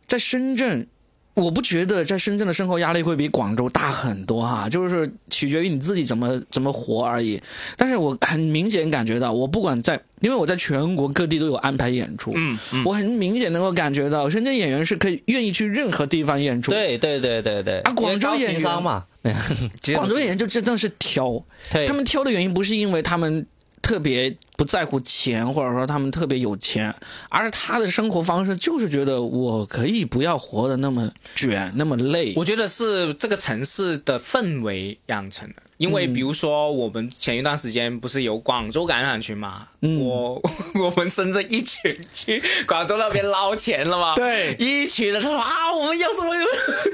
[0.07, 0.87] 在深圳。
[1.35, 7.37] 我不觉得在深圳的生活压力会比广州大很多哈，就是取决于你自己怎么怎么活而已。
[7.75, 19.03] 但是我很明显感觉到，我不管在，因为我在全国各地都有安排演出，嗯嗯，我很明显能够感觉到，深圳演员是可以愿意去任何地方演出。，对对对对对啊广州演员嘛，
[19.93, 21.43] 广州演员就真的是挑，
[21.85, 23.45] 他们挑的原因不是因为他们
[23.81, 26.93] 特别不在乎钱，或者说他们特别有钱，
[27.29, 32.33] 而是他的生活方式就是觉得我可以不要活得那么卷、那么累。
[32.35, 35.55] 我觉得是这个城市的氛围养成的。
[35.77, 40.41] 因为比如说，我们前一段时间不是有广州感染群嘛，嗯我
[40.81, 46.45] 我们深圳一群去广州那边捞钱了嘛，对一群人他说啊，我们要什么 有，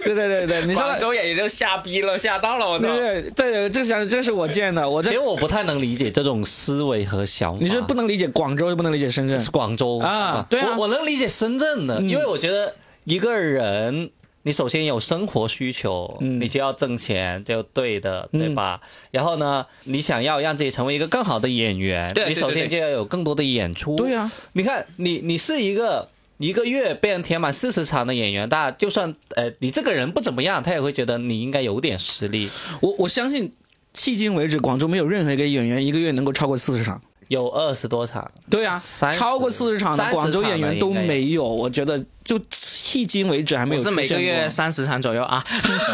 [0.04, 3.22] 对对对对，你说广州也就吓逼了，吓到了，我操对！
[3.22, 7.24] 对对对，这想这是我见的，我这其实我不太能理解这种思维和
[7.54, 7.66] 想法。
[7.66, 9.50] 你是不能理解广州，又不能理解深圳是。
[9.52, 14.10] 广州啊对啊我我能理解深圳的，嗯因为我觉得一个人，
[14.44, 18.80] 你首先有生活需求，嗯你就要挣钱，就对的，对吧？
[19.12, 23.96] 然后呢，你想要让自己成为一个更好的演员，你首先就要有更多的演出。
[23.96, 32.50] 对啊，你看，你你是一个一个月被人填满四十场的演员，大家就算呃你这个人不怎么样，他也会觉得你应该有点实力。
[32.82, 33.52] 我我相信，
[33.94, 37.02] 迄今为止，广州没有任何一个演员一个月能够超过四十场。
[37.32, 45.42] 有二十多场，对啊，超过四十场的30广州演员都没有，我觉得就迄今为止还没有我是每个月三十场左右啊，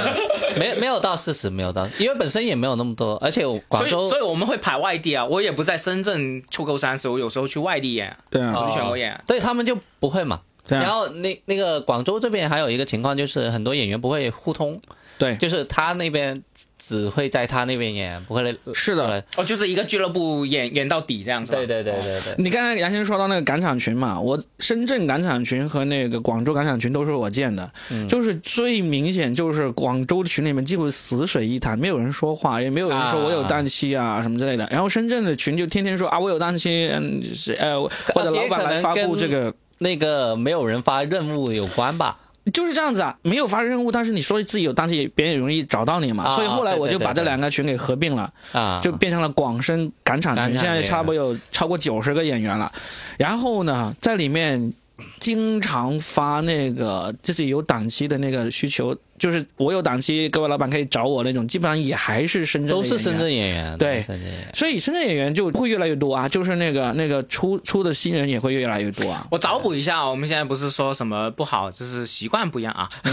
[0.57, 9.21] 没没有到四十，没有到，因为本身也没有那么多，而且所以广州所以我们会排外地啊，我也不在深圳凑够三十，我有时候去外地演，对啊，我去全国演。
[9.27, 10.41] 对他们就不会嘛。
[10.67, 10.81] 对啊。
[10.81, 14.81] 然后那那个广州这边还有一个情况，就是很多演员不会互通，
[15.19, 16.43] 对，就是他那边
[16.87, 21.51] 只会在他那边演，不会来是的哦，就是一个俱乐部演演到底这样子。
[21.51, 34.65] 对对对对对，你刚才杨先说到那个赶场群嘛，我深圳赶场群和那个广州赶场群都是我建的，嗯就是最明显就是广州群里面几乎死水一潭，没有人说话，也没有人说啊我有档期啊什么之类的。
[34.71, 37.81] 然后深圳的群就天天说啊我有档期，嗯是呃
[38.13, 39.53] 或者老板来发布这个。
[39.79, 42.17] 那个没有人发任务有关吧？
[42.51, 46.25] 就是这样子啊，没有发任务，但是你说自己有档期，别人也容易找到你嘛。
[46.25, 52.71] 啊所以后来我就把这两个群给合并了，啊，就变成了广深赶场群，现在差不多有超过九十个演员了。
[53.17, 54.73] 然后呢，在里面
[55.19, 64.53] 经常发那个自己有档期的那个需求，就是我有档期，各位老板可以找我那种，基本上也还是深圳都是深圳演员，对深圳演员。
[64.53, 69.25] 所以深圳演员就会越来越多啊，就是那个那个出出的新人也会越来越多啊。
[69.31, 72.87] 我找补一下，我们现在不是说什么不好，就是习惯不一样啊。
[73.03, 73.11] 对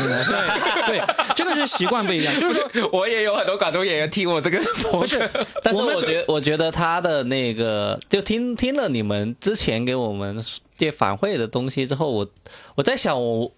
[0.86, 1.02] 对，
[1.34, 4.58] 真的是习惯不一样，就是说我也有很多广州演员听我这个，
[4.90, 5.18] 不是，
[5.62, 10.44] 但是我觉得，我觉得他的那个，就听听了你们之前给我们
[10.76, 12.28] 这反馈的东西之后，我
[12.74, 13.50] 我在想我。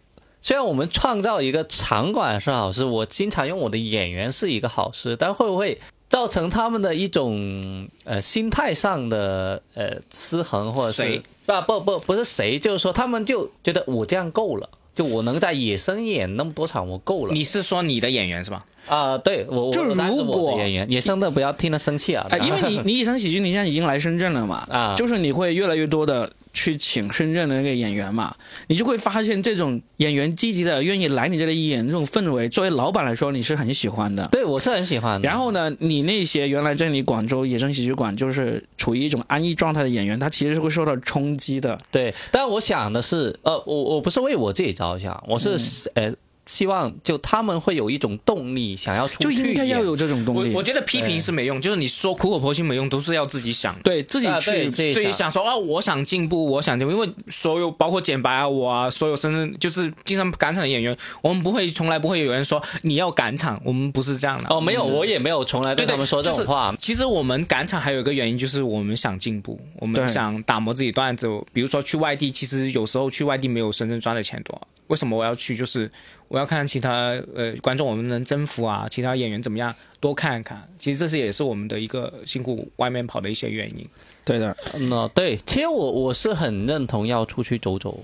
[0.46, 17.34] 虽然我们创造一个场馆是好事，我经常用我的演员是一个好事，但会不会造成他们的一种呃心态上的呃失衡，或者是谁不不不不是谁，就是说他们就觉得我这样够了，就我能在野生演那么多场，我够了。
[17.34, 18.60] 你是说你的演员是吧？
[18.86, 22.24] 啊、对我我就是如果演员，野生的不要听了生气啊。
[22.30, 28.34] 哎，因为你你以身喜剧，你现在已经来深圳了嘛， 啊就是你会越来越多的去请深圳的那个演员嘛，
[28.68, 34.26] 你就会发现这种演员积极的愿意来你这里演这种氛围，作为老板来说你是很喜欢的。
[34.32, 35.28] 对我是很喜欢的。
[35.28, 41.78] 然后呢，你那些原来在你广州野生喜剧馆就是处于一种安逸状态的演员，他其实是会受到冲击的。
[41.90, 45.58] 对，但我想的是，呃，我我不是为我自己着想，我是、
[45.92, 46.10] 呃
[46.46, 50.52] 希望就他们会有一种动力，想要出就去就应该要有这种动力。
[50.52, 53.76] 我我觉得批评是没用，就是你说苦口婆心没用，都是要自己想。
[53.82, 64.48] 对自己啊去对自己自己想想说啊，我想进步，我想进步，因为所有包括简白啊，我啊，所有深圳就是经常赶场的演员，我们不会从来不会有人说你要赶场，我们不是这样的。
[64.48, 66.72] 哦，没有，我也没有从来对他们说这种话。
[66.78, 71.26] 其实我们赶场还有一个原因，就是我们想进步，我们想打磨自己段子。
[71.52, 74.60] 比如说去外地，其实有时候去外地没有深圳赚的钱多。
[74.86, 75.56] 为什么我要去？
[75.56, 75.90] 就是
[76.28, 80.68] 我要看其他呃观众，我们能征服啊，其他演员怎么样，多看看。
[80.78, 83.86] 其实这是也是我们的一个辛苦外面跑的一些原因。
[84.24, 87.96] 对的，嗯、哦对，其实我我是很认同要出去走走，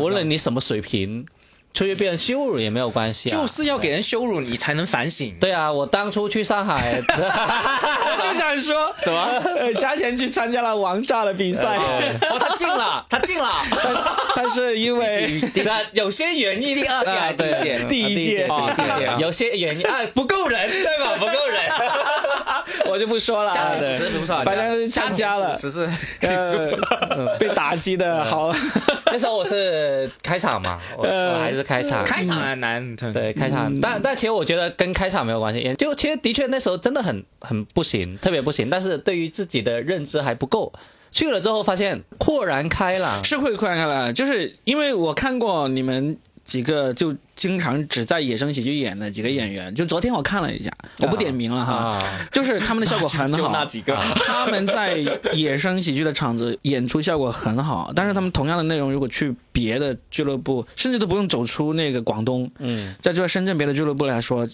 [0.00, 1.24] 无论你什么水平，
[1.74, 3.32] 出去被人羞辱也没有关系啊。
[3.32, 5.34] 就是要给人羞辱你才能反省。
[5.40, 6.74] 对啊，我当初去上海，
[7.06, 9.18] 我就想说什么？
[9.56, 13.52] 呃，嘉贤去参加了王炸的比赛，哦，他进了， 他进了。
[14.34, 21.16] 但是因为他有些原因，第二届还是第一届第一届哦第一届啊有些原因啊不够人，对吧？
[21.18, 21.62] 不够人。
[22.90, 25.54] 我就不说了啊，家庭主持不错，反正是参加了。
[25.54, 28.50] 家庭主持是呃， 被打击的好，
[29.06, 32.04] 那时候我是开场嘛，我我还是开场。
[32.04, 40.72] 开场很难，对，开场，但但其实我觉得跟开场没有关系，就其实的确那时候真的很很不行，特别不行，但是对于自己的认知还不够。
[41.10, 53.96] 去了之后发现豁然开朗，是会豁然开朗，就是因为我看过你们几个就经常只在野生喜剧演的几个演员，就昨天我看了一下，我不点名了哈，啊，就是他们的效果很就好， 那几个。
[54.16, 54.96] 他们在
[55.32, 64.44] 野生喜剧的场子演出效果很好，但是他们同样的内容，如果去别的俱乐部，甚至都不用走出那个广东，嗯，在这个深圳别的俱乐部来说。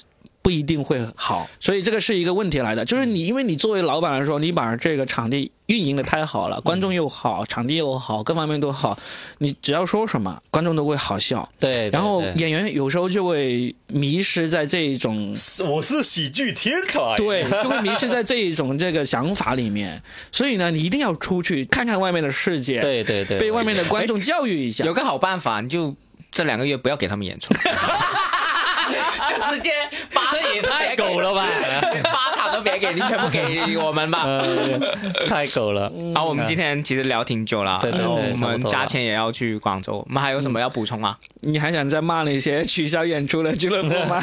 [0.44, 2.84] 不一定会好，所以这个是一个问题来的。
[2.84, 8.98] 就是你，因为你作为老板来说，你把这个场地运营的太好了，观众又好，场地又好，各方面都好，
[9.38, 11.48] 你只要说什么，观众都会好笑。
[11.58, 15.34] 对，对然后演员有时候就会迷失在这一种
[15.66, 20.02] 我是喜剧天才，对，就会迷失在这一种这个想法里面。
[20.30, 24.84] 所以呢，你一定要出去看看外面的世界，对对对，被外面的观众教育一下。
[24.84, 25.96] 有个好办法，你就
[26.30, 27.54] 这两个月不要给他们演出，
[29.28, 29.72] 就直接
[30.12, 31.44] 八这也太狗了吧，
[32.04, 34.22] 八场都别给，你全部给我们吧。
[34.24, 34.78] 呃
[35.28, 35.92] 太狗了。
[36.14, 41.16] 好，我们今天其实聊挺久了，对对对然后我们加钱也要去广州，我们还有什么要补充吗？
[41.40, 44.22] 你还想再骂那些取消演出的俱乐部吗？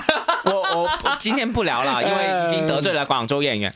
[0.56, 3.74] 我我今天不聊了， 因为已经得罪了广州演员，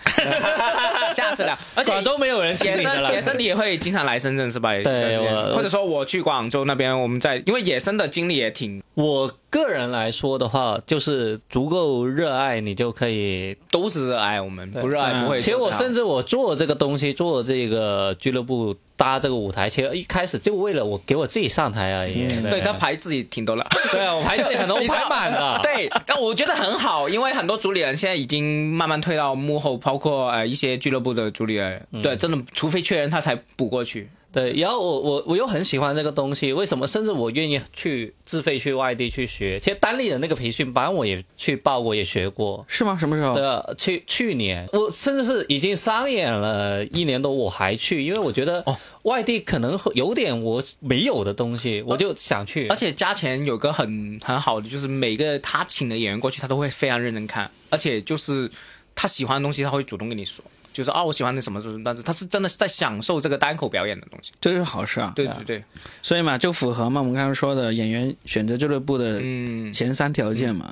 [1.15, 1.57] 下次聊。
[1.75, 4.75] 而且广州没有人请野你的了生野生你也会经常来深圳是吧？
[4.75, 13.55] 有段时间我或者说我去广州那边，我们在因为野生的经历也挺我个人来说的话，就是足够热爱，你就可以。
[13.71, 15.41] 都是热爱，我们不热爱不会。
[15.41, 22.27] 其实我甚至我做这个东西，做这个俱乐部搭这个舞台，其实一开始就为了我给我自己上台而已。
[22.49, 23.67] 对他排自己挺多了。
[23.91, 25.59] 对啊，我排队很多排满了。
[25.61, 34.09] 对，但我觉得很好，因为很多主理人现在已经慢慢退到幕后，包括呃一些俱乐部的主理人，对，真的，除非缺人他才补过去。
[34.35, 36.85] 对，然后我我我又很喜欢这个东西，为什么？
[36.85, 39.57] 甚至我愿意去自费去外地去学。
[39.61, 42.65] 其实单立的那个培训班我也去报过，也学过。
[42.67, 42.97] 是吗？
[42.99, 43.33] 什么时候？
[43.33, 52.67] 对啊，去去年我甚至是已经商演了一年多，我还去，因为我觉得哦外地可能有点我没有的东西，我就想去。
[52.67, 58.51] 而且加钱有个很很好的，就是每个他请的演员过去，他都会非常认真看，而且就是
[58.93, 60.43] 他喜欢的东西，他会主动跟你说。
[60.75, 64.33] 就是啊，我喜欢那什么什么，但是他是真的是在享受这个单口表演的东西。
[64.41, 65.13] 这是好事啊。
[65.15, 65.63] 对对对，
[66.01, 70.69] 所以嘛，就符合嘛我们刚刚说的演员选择俱乐部的嗯，前三条件嘛，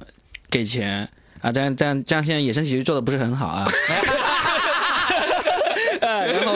[0.50, 1.08] 给钱
[1.40, 3.66] 啊，但但这样这样，现在野生喜剧做的不是很好啊。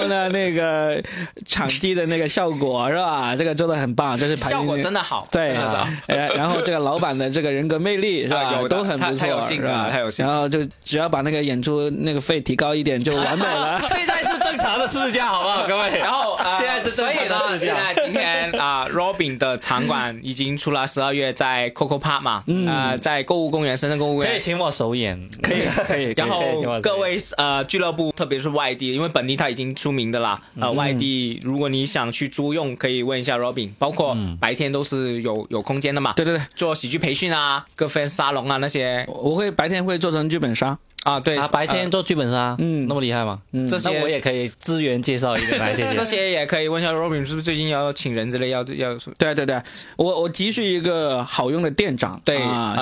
[0.09, 1.01] 呃然后呢，那个
[1.45, 3.35] 场地的那个效果是吧？
[3.35, 13.79] 这个做的很棒，这是排效果真的好，对真的好，呃，然后这个老板的这个人格魅力是吧，啊有都很不错，他太有性格是吧了太有性格然后就只要把那个演出那个费提高一点就完美了。
[13.89, 15.89] 现在是正常的市价，好不好，各位？
[15.99, 17.75] 然后、呃、现在是所以呢，正常的市现。
[17.75, 24.31] 在今天啊、Robin 的场馆已经出了十二月在 Coco Park 嘛，呃，在购物公园，深圳购物公园。
[24.31, 26.41] 可以请我首演，可以可以然后
[26.81, 30.39] 各位呃俱乐部，特别是外地，因为本地他已经出名的啦。
[30.59, 36.13] 呃，外地如果你想去租用，可以问一下 Robin，包括白天都是有有空间的嘛。
[36.13, 39.05] 对对对，做喜剧培训啊，各分沙龙啊那些。
[39.07, 40.77] 我会白天会做成剧本杀，
[41.07, 43.39] 啊，对，啊，白天呃做剧本杀，嗯那么厉害吗？
[43.53, 45.93] 嗯这些那我也可以资源介绍一个来， 谢谢。
[45.95, 49.61] 这些也可以问一下 Robin，是不是最近要请人之类，要要对对对，
[49.95, 52.39] 我我急需一个好用的店长，对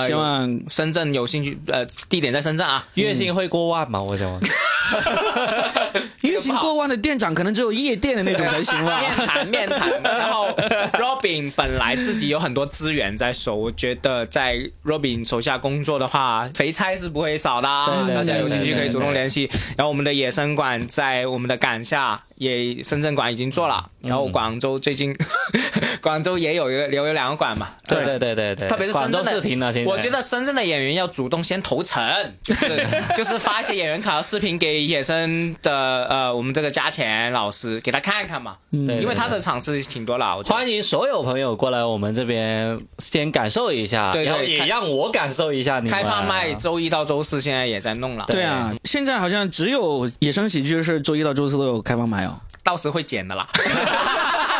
[0.07, 2.83] 希望深圳有兴趣，呃，地点在深圳啊。
[2.95, 4.01] 月薪会过万吗？
[4.01, 4.41] 我想问。
[6.21, 8.99] 月薪过万的店长可能只有夜店的那种才行吧。
[8.99, 10.49] 面谈面谈，然后
[10.93, 18.03] Robin 本来自己有很多资源在手，我觉得在 Robin 手下工作的话，肥差是不会少的啊。
[18.05, 19.49] 对对大家有兴趣可以主动联系。
[19.75, 25.15] 然后我们的野生馆在我们的杆下也深圳馆已经做了，然后广州最近
[26.01, 28.03] 广州也有一个留有两个馆嘛，对。
[28.03, 28.19] 对。
[28.19, 29.91] 对对对，特别是深圳的视频呢，现在。
[29.91, 32.01] 我觉得深圳的演员要主动先投诚，
[32.43, 40.43] 就是 就是发一些演员卡的视频给野生的呃我们这个加钱老师给他看看嘛，对因为他的场次挺多了，我。
[40.43, 45.91] 欢迎所有朋友过来我们这边先感受一下，对对然后也让我感受一下你们。
[45.91, 52.24] 开放麦周一到周四现在也在弄了，对啊，现在好像只有野生喜剧是周一到周四都有开放麦。
[52.24, 52.24] 哦。
[52.65, 53.47] 到时会剪的啦。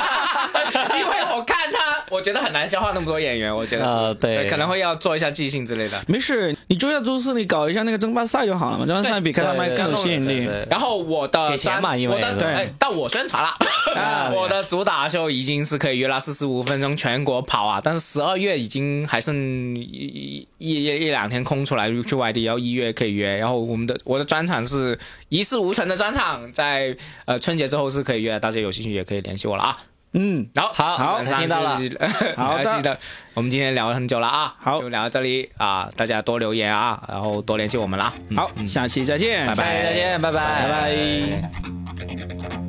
[2.16, 4.48] 我觉得很难消化那么多演员，我觉得是，呃对。
[4.50, 6.02] 可能会要做一下即兴之类的。
[6.08, 10.48] 没事，你周一到周四你搞一下那个争霸赛就好了嘛，争霸赛比开放麦更有吸引力。
[10.70, 12.48] 然后我的专嘛因为我的对。
[12.48, 13.50] 哎，到我宣传了。
[13.96, 19.36] 啊，我的主打秀已经是可以约了四十五分钟全国跑啊，但是十二月已经还剩
[19.76, 24.98] 一一一一一两天空出来去外地，然后一月可以约，然后我们的我的专场是
[25.30, 26.96] 一事无成的专场，在
[27.26, 29.78] 呃春节之后是可以约，大家有兴趣也可以联系我了啊。
[30.18, 31.78] 嗯，好好好听到了。
[31.78, 32.98] 就 是好的。
[33.36, 34.82] 我们今天聊了很久了啊，好。
[34.82, 38.14] 就聊到这里啊，大家多留言啊，然后多联系我们啦。
[38.30, 39.84] 嗯好，下期再见，拜拜。
[39.84, 42.65] 再见，拜拜，拜拜。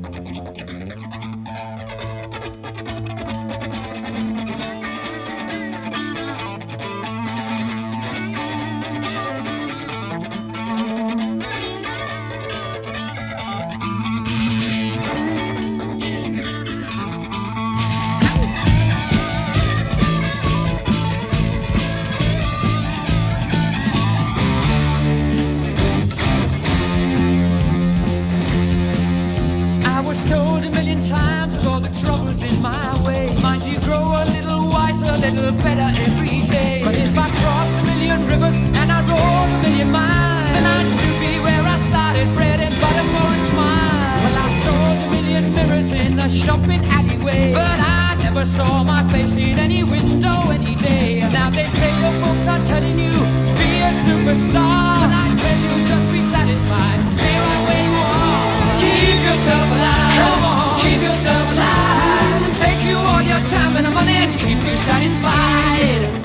[35.31, 36.83] Little better every day.
[36.85, 40.87] But if I crossed a million rivers and I rode a million miles, then I'd
[40.87, 44.22] still be where I started, bread and butter for a smile.
[44.22, 49.03] Well, I sold a million mirrors in a shopping alleyway, but I never saw my
[49.12, 51.20] face in any window any day.
[51.33, 53.16] Now they say the folks are telling you
[53.59, 58.79] be a superstar, but I tell you just be satisfied, stay right where you are.
[58.79, 60.12] Keep yourself alive.
[60.20, 62.07] Come on, keep yourself alive.
[62.62, 64.26] Take you all your time and money
[64.57, 66.15] keep you satisfied.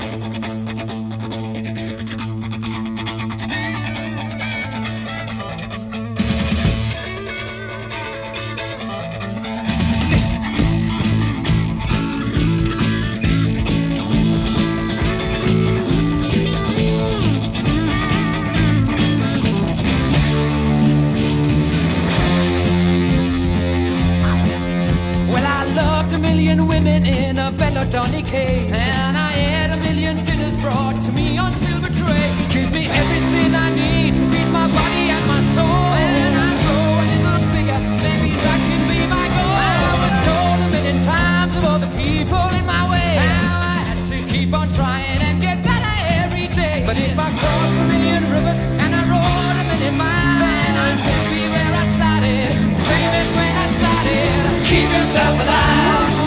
[26.82, 28.72] Women in a Belladonna cave.
[28.72, 32.26] And I had a million dinners brought to me on silver tray.
[32.50, 35.82] Gives me everything I need to feed my body and my soul.
[35.94, 39.58] When I grow a little bigger, maybe that can be my goal.
[39.90, 43.14] I was told a million times of all the people in my way.
[43.30, 45.94] Now I had to keep on trying and get better
[46.24, 46.82] every day.
[46.82, 50.98] But if I cross a million rivers and I rode a million miles, then I'd
[50.98, 52.46] still be where I started.
[52.90, 54.66] Same as when I started.
[54.66, 56.21] Keep yourself alive.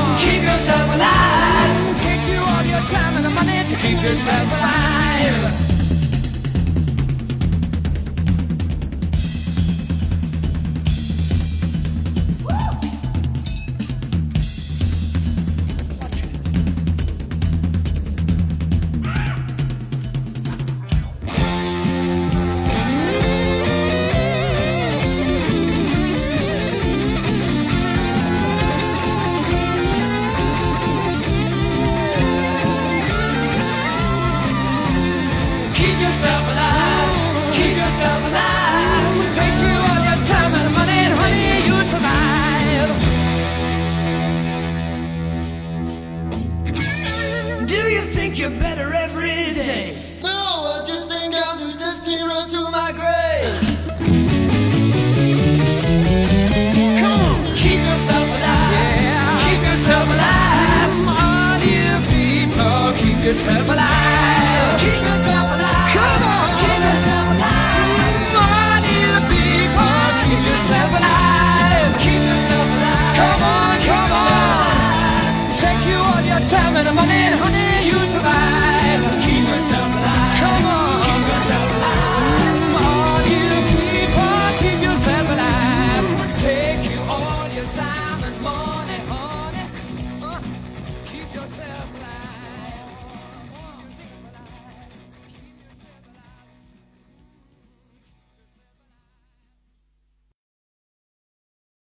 [0.65, 2.01] Yourself alive.
[2.01, 5.74] Take you all your time and the money to keep yourself alive.